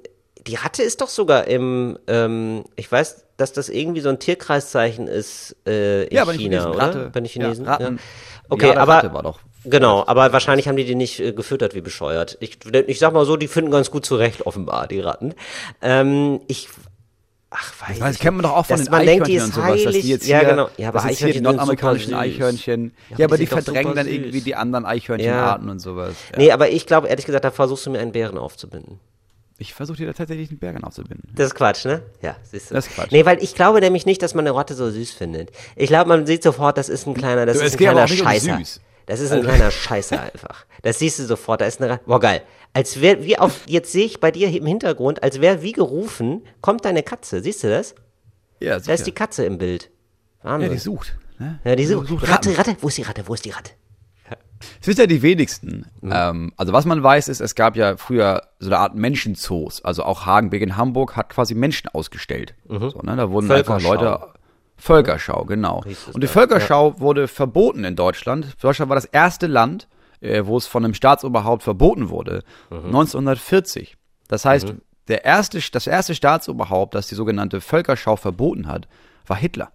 [0.47, 5.07] die Ratte ist doch sogar im, ähm, ich weiß, dass das irgendwie so ein Tierkreiszeichen
[5.07, 6.69] ist äh, in Ja, China, Chinesen.
[6.71, 6.79] oder?
[6.79, 7.09] Ratte.
[7.13, 7.65] Bei den Chinesen.
[7.65, 7.99] Ja, Ratten.
[8.49, 12.37] Okay, Ja, aber genau, aber wahrscheinlich haben die die nicht äh, gefüttert wie bescheuert.
[12.39, 15.33] Ich, ich sag mal so, die finden ganz gut zurecht offenbar die Ratten.
[15.81, 16.69] Ähm, ich
[17.53, 19.53] Ach, weiß Das, das ich kennt man doch auch von den man denkt, Eichhörnchen und
[19.53, 20.05] sowas, dass die heilig.
[20.05, 20.69] jetzt Ja, hier, genau.
[20.77, 22.13] Ja, aber das hier die nordamerikanischen.
[22.13, 22.93] Eichhörnchen.
[23.09, 26.15] Ja, Ja, aber die die verdrängen dann irgendwie die anderen Eichhörnchenarten und sowas.
[26.31, 26.37] Ja.
[26.37, 28.99] Nee, aber ich glaube, ehrlich gesagt, da versuchst du mir einen Bären aufzubinden.
[29.61, 31.29] Ich versuche dir da tatsächlich einen Bergen aufzubinden.
[31.35, 32.01] Das ist Quatsch, ne?
[32.23, 32.73] Ja, siehst du.
[32.75, 33.11] Das ist Quatsch.
[33.11, 35.51] Nee, weil ich glaube nämlich nicht, dass man eine Rotte so süß findet.
[35.75, 38.07] Ich glaube, man sieht sofort, das ist ein kleiner, das Du, ist ein kleiner um
[38.07, 38.57] Scheißer.
[38.57, 38.81] süß.
[39.05, 40.65] Das ist ein kleiner Scheißer einfach.
[40.81, 42.03] Das siehst du sofort, da ist eine Ratte.
[42.05, 42.41] Boah, geil.
[42.73, 46.41] Als wäre, wie auf, jetzt sehe ich bei dir im Hintergrund, als wäre wie gerufen,
[46.61, 47.41] kommt deine Katze.
[47.43, 47.93] Siehst du das?
[48.59, 49.89] Ja, Da ist die Katze im Bild.
[50.43, 50.71] ja, Wahnsinn.
[50.71, 51.15] die sucht.
[51.39, 51.59] Ne?
[51.63, 52.07] Ja, die sucht.
[52.07, 52.57] sucht Ratte.
[52.57, 53.23] Ratte, wo ist die Ratte?
[53.27, 53.71] Wo ist die Ratte?
[54.79, 55.85] Das wissen ja die wenigsten.
[56.01, 56.11] Mhm.
[56.13, 59.83] Ähm, also was man weiß, ist, es gab ja früher so eine Art Menschenzoos.
[59.83, 62.55] Also auch Hagenbeck in Hamburg hat quasi Menschen ausgestellt.
[62.67, 63.15] So, ne?
[63.15, 63.85] Da wurden einfach Mhm.
[63.85, 64.19] Leute.
[64.77, 65.83] Völkerschau, genau.
[65.87, 68.55] Es Und die Völkerschau wurde verboten in Deutschland.
[68.61, 69.87] Deutschland war das erste Land,
[70.21, 72.43] äh, wo es von einem Staatsoberhaupt verboten wurde.
[72.71, 72.85] Mhm.
[72.87, 73.97] 1940.
[74.27, 74.73] Das heißt,
[75.07, 78.87] der erste, das erste Staatsoberhaupt, das die sogenannte Völkerschau verboten hat,
[79.27, 79.71] war Hitler.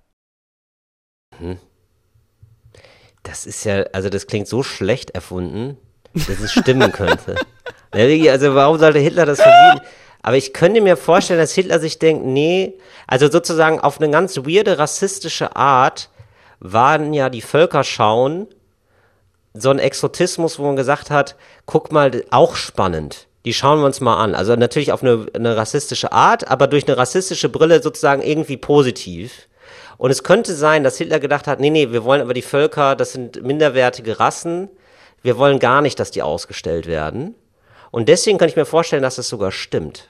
[3.27, 5.77] Das ist ja, also das klingt so schlecht erfunden,
[6.15, 7.35] dass es stimmen könnte.
[7.93, 9.87] Also warum sollte Hitler das verbieten?
[10.21, 12.75] Aber ich könnte mir vorstellen, dass Hitler sich denkt, nee,
[13.07, 16.11] also sozusagen auf eine ganz weirde rassistische Art
[16.61, 18.49] waren ja die Völkerschauen
[19.55, 23.29] so ein Exotismus, wo man gesagt hat, guck mal, auch spannend.
[23.47, 24.35] Die schauen wir uns mal an.
[24.35, 29.49] Also natürlich auf eine, eine rassistische Art, aber durch eine rassistische Brille sozusagen irgendwie positiv.
[29.99, 32.97] Und es könnte sein, dass Hitler gedacht hat, nee, nee, wir wollen aber die Völker,
[32.97, 34.69] das sind minderwertige Rassen.
[35.23, 37.35] Wir wollen gar nicht, dass die ausgestellt werden.
[37.91, 40.09] Und deswegen kann ich mir vorstellen, dass das sogar stimmt.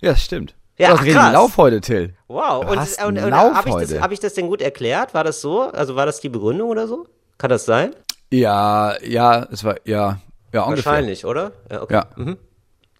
[0.00, 0.54] Ja, das stimmt.
[0.78, 1.32] Ja, du hast.
[1.32, 2.14] Lauf heute, Till.
[2.28, 2.64] Wow.
[2.64, 5.12] Du Und, und, und habe ich, das, hab ich das denn gut erklärt?
[5.12, 5.62] War das so?
[5.62, 7.06] Also war das die Begründung oder so?
[7.36, 7.94] Kann das sein?
[8.30, 10.20] Ja, ja, es war, ja,
[10.52, 10.92] ja, ungefähr.
[10.92, 11.52] Wahrscheinlich, oder?
[11.70, 11.94] Ja, okay.
[11.94, 12.36] Ja.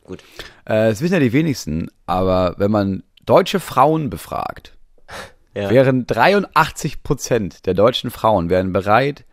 [0.04, 0.20] Gut.
[0.64, 4.76] Äh, das wissen ja die wenigsten, aber wenn man deutsche Frauen befragt,
[5.54, 5.68] Ja.
[5.70, 9.24] wären 83 Prozent der deutschen Frauen wären bereit,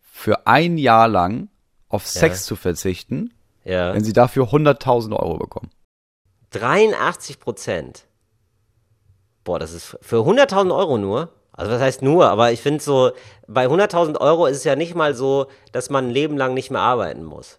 [0.00, 1.48] für ein Jahr lang
[1.88, 3.32] auf Sex zu verzichten,
[3.64, 3.92] Ja.
[3.94, 5.70] wenn sie dafür 100.000 Euro bekommen.
[6.50, 8.06] 83 Prozent.
[9.44, 11.32] Boah, das ist für 100.000 Euro nur.
[11.52, 13.12] Also was heißt nur, aber ich finde so,
[13.46, 16.70] bei 100.000 Euro ist es ja nicht mal so, dass man ein Leben lang nicht
[16.70, 17.58] mehr arbeiten muss.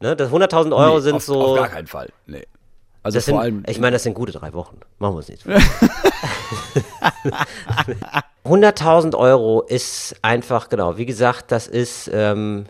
[0.00, 0.16] Ne?
[0.16, 2.10] Das 100.000 Euro Nee, sind auf, so, Auf gar keinen Fall.
[2.26, 2.44] Nee.
[3.02, 3.62] Also das vor sind, allem.
[3.68, 4.80] ich meine, das sind gute drei Wochen.
[4.98, 5.44] Machen wir uns nicht.
[8.44, 12.66] 100.000 Euro ist einfach, genau, wie gesagt, das ist, ähm,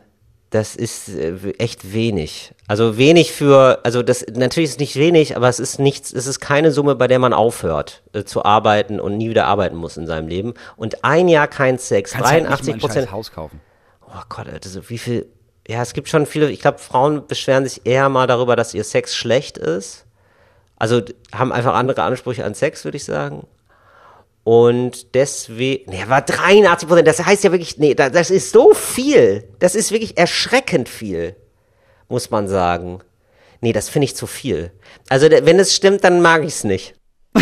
[0.51, 2.53] das ist äh, echt wenig.
[2.69, 6.27] Also wenig für, also das, natürlich ist es nicht wenig, aber es ist nichts, es
[6.27, 9.97] ist keine Summe, bei der man aufhört äh, zu arbeiten und nie wieder arbeiten muss
[9.97, 10.55] in seinem Leben.
[10.77, 13.11] Und ein Jahr kein Sex, kannst halt nicht mal 83 ein Prozent.
[13.11, 13.61] Haus kaufen.
[14.07, 15.27] Oh Gott, Alter, so wie viel.
[15.67, 16.51] Ja, es gibt schon viele.
[16.51, 20.04] Ich glaube, Frauen beschweren sich eher mal darüber, dass ihr Sex schlecht ist.
[20.85, 21.01] Also
[21.35, 23.47] haben einfach andere Ansprüche an Sex, würde ich sagen.
[24.43, 27.09] Und deswegen, nee, war 83 Prozent.
[27.09, 29.49] Das heißt ja wirklich, nee, da- das ist so viel.
[29.61, 31.37] Das ist wirklich erschreckend viel,
[32.11, 32.99] muss man sagen.
[33.63, 34.73] Nee, das finde ich zu viel.
[35.09, 36.95] Also, wenn es stimmt, dann mag ich es nicht.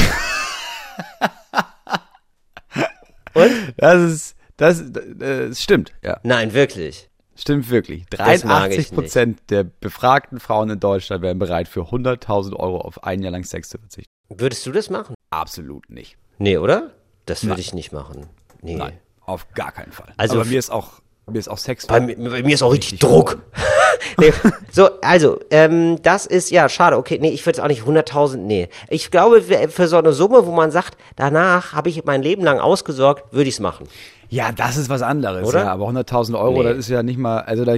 [3.78, 6.20] Das ist, das, äh, das stimmt, ja.
[6.22, 7.08] Nein, wirklich.
[7.42, 8.04] Stimmt wirklich.
[8.08, 12.78] Das mag ich 83 Prozent der befragten Frauen in Deutschland wären bereit, für 100.000 Euro
[12.80, 14.08] auf ein Jahr lang Sex zu verzichten.
[14.28, 15.16] Würdest du das machen?
[15.30, 16.16] Absolut nicht.
[16.38, 16.92] Nee, oder?
[17.26, 18.28] Das würde ich nicht machen.
[18.60, 18.76] Nee.
[18.76, 20.12] Nein, auf gar keinen Fall.
[20.18, 21.86] Also Aber mir ist auch, mir ist auch Sex.
[21.88, 23.42] Bei, mir- bei mir ist auch richtig, Richtig Druck.
[24.18, 24.32] nee,
[24.70, 28.36] so, also, ähm, das ist, ja, schade, okay, nee, ich würde es auch nicht 100.000,
[28.38, 28.68] nee.
[28.88, 32.58] Ich glaube, für so eine Summe, wo man sagt, danach habe ich mein Leben lang
[32.58, 33.86] ausgesorgt, würde ich es machen.
[34.28, 35.64] Ja, das ist was anderes, Oder?
[35.64, 35.72] ja.
[35.72, 36.68] Aber 100.000 Euro, Nee.
[36.70, 37.76] das ist ja nicht mal, also da,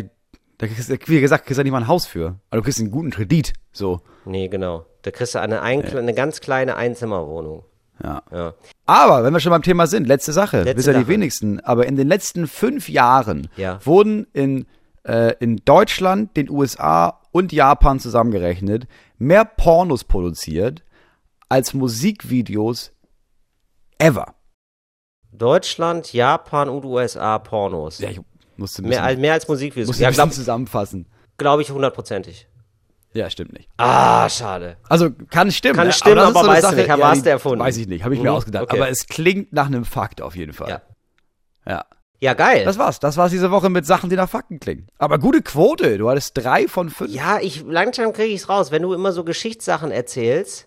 [0.58, 2.36] da kriegst, du- wie gesagt, kriegst du ja nicht mal ein Haus für.
[2.50, 4.00] Aber du kriegst einen guten Kredit, so.
[4.24, 4.86] Nee, genau.
[5.02, 7.64] Da kriegst du eine, ein, eine ganz kleine Einzimmerwohnung.
[8.02, 8.22] Ja.
[8.32, 8.54] Ja.
[8.86, 11.86] Aber, wenn wir schon beim Thema sind, letzte Sache, Letzte wissen ja die wenigsten, aber
[11.86, 13.78] in den letzten fünf Jahren Ja.
[13.84, 14.66] wurden in,
[15.04, 18.86] äh, in Deutschland, den USA und Japan zusammengerechnet
[19.18, 20.82] mehr Pornos produziert
[21.48, 22.92] als Musikvideos
[23.98, 24.34] ever.
[25.32, 27.98] Deutschland, Japan und USA Pornos.
[27.98, 28.20] Ja, ich
[28.56, 29.88] musste mehr, als, mehr als Musikvideos.
[29.88, 31.06] musste Ja, glaube zusammenfassen.
[31.36, 32.46] glaub ich hundertprozentig.
[33.12, 33.68] Ja, stimmt nicht.
[33.76, 34.76] Ah, schade.
[34.88, 35.76] Also kann stimmen.
[35.76, 35.92] Kann ne?
[35.92, 37.60] stimmen, ist aber eine weißt du nicht, aber hast du erfunden.
[37.60, 38.64] Weiß ich nicht, habe ich mir Mhm, ausgedacht.
[38.64, 38.76] okay.
[38.76, 40.68] Aber es klingt nach einem Fakt auf jeden Fall.
[40.68, 40.82] Ja.
[41.72, 41.84] ja.
[42.24, 42.64] Ja, geil.
[42.64, 43.00] Das war's.
[43.00, 44.86] Das war's diese Woche mit Sachen, die nach Fakten klingen.
[44.96, 45.98] Aber gute Quote.
[45.98, 47.10] Du hattest drei von fünf.
[47.12, 48.70] Ja, ich langsam kriege ich's raus.
[48.70, 50.66] Wenn du immer so Geschichtssachen erzählst,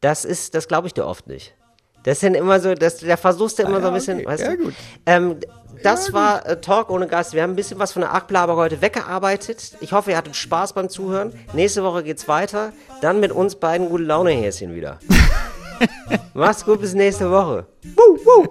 [0.00, 1.56] das ist, das glaube ich dir oft nicht.
[2.04, 4.26] Das sind immer so, das, da versuchst du immer so ein bisschen, okay.
[4.26, 4.64] weißt Ja, du?
[4.64, 4.74] gut.
[5.06, 5.40] Ähm,
[5.82, 7.32] das war äh, Talk ohne Gast.
[7.34, 9.72] Wir haben ein bisschen was von der Argplaber heute weggearbeitet.
[9.80, 11.32] Ich hoffe, ihr hattet Spaß beim Zuhören.
[11.52, 12.72] Nächste Woche geht's weiter.
[13.00, 15.00] Dann mit uns beiden gute Laune-Häschen wieder.
[16.34, 17.66] Mach's gut, bis nächste Woche.
[17.96, 18.46] Wuh, wuh.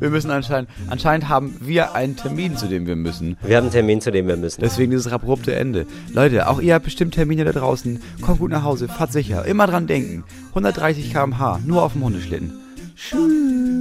[0.00, 3.36] Wir müssen anscheinend, anscheinend haben wir einen Termin, zu dem wir müssen.
[3.42, 4.60] Wir haben einen Termin, zu dem wir müssen.
[4.60, 5.86] Deswegen dieses abrupte Ende.
[6.12, 8.00] Leute, auch ihr habt bestimmt Termine da draußen.
[8.20, 9.44] Kommt gut nach Hause, fahrt sicher.
[9.44, 10.24] Immer dran denken.
[10.50, 12.52] 130 km/h, nur auf dem Hundeschlitten.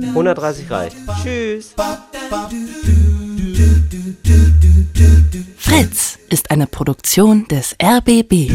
[0.09, 0.97] 130 reicht.
[1.21, 1.75] Tschüss.
[5.57, 8.51] Fritz ist eine Produktion des RBB.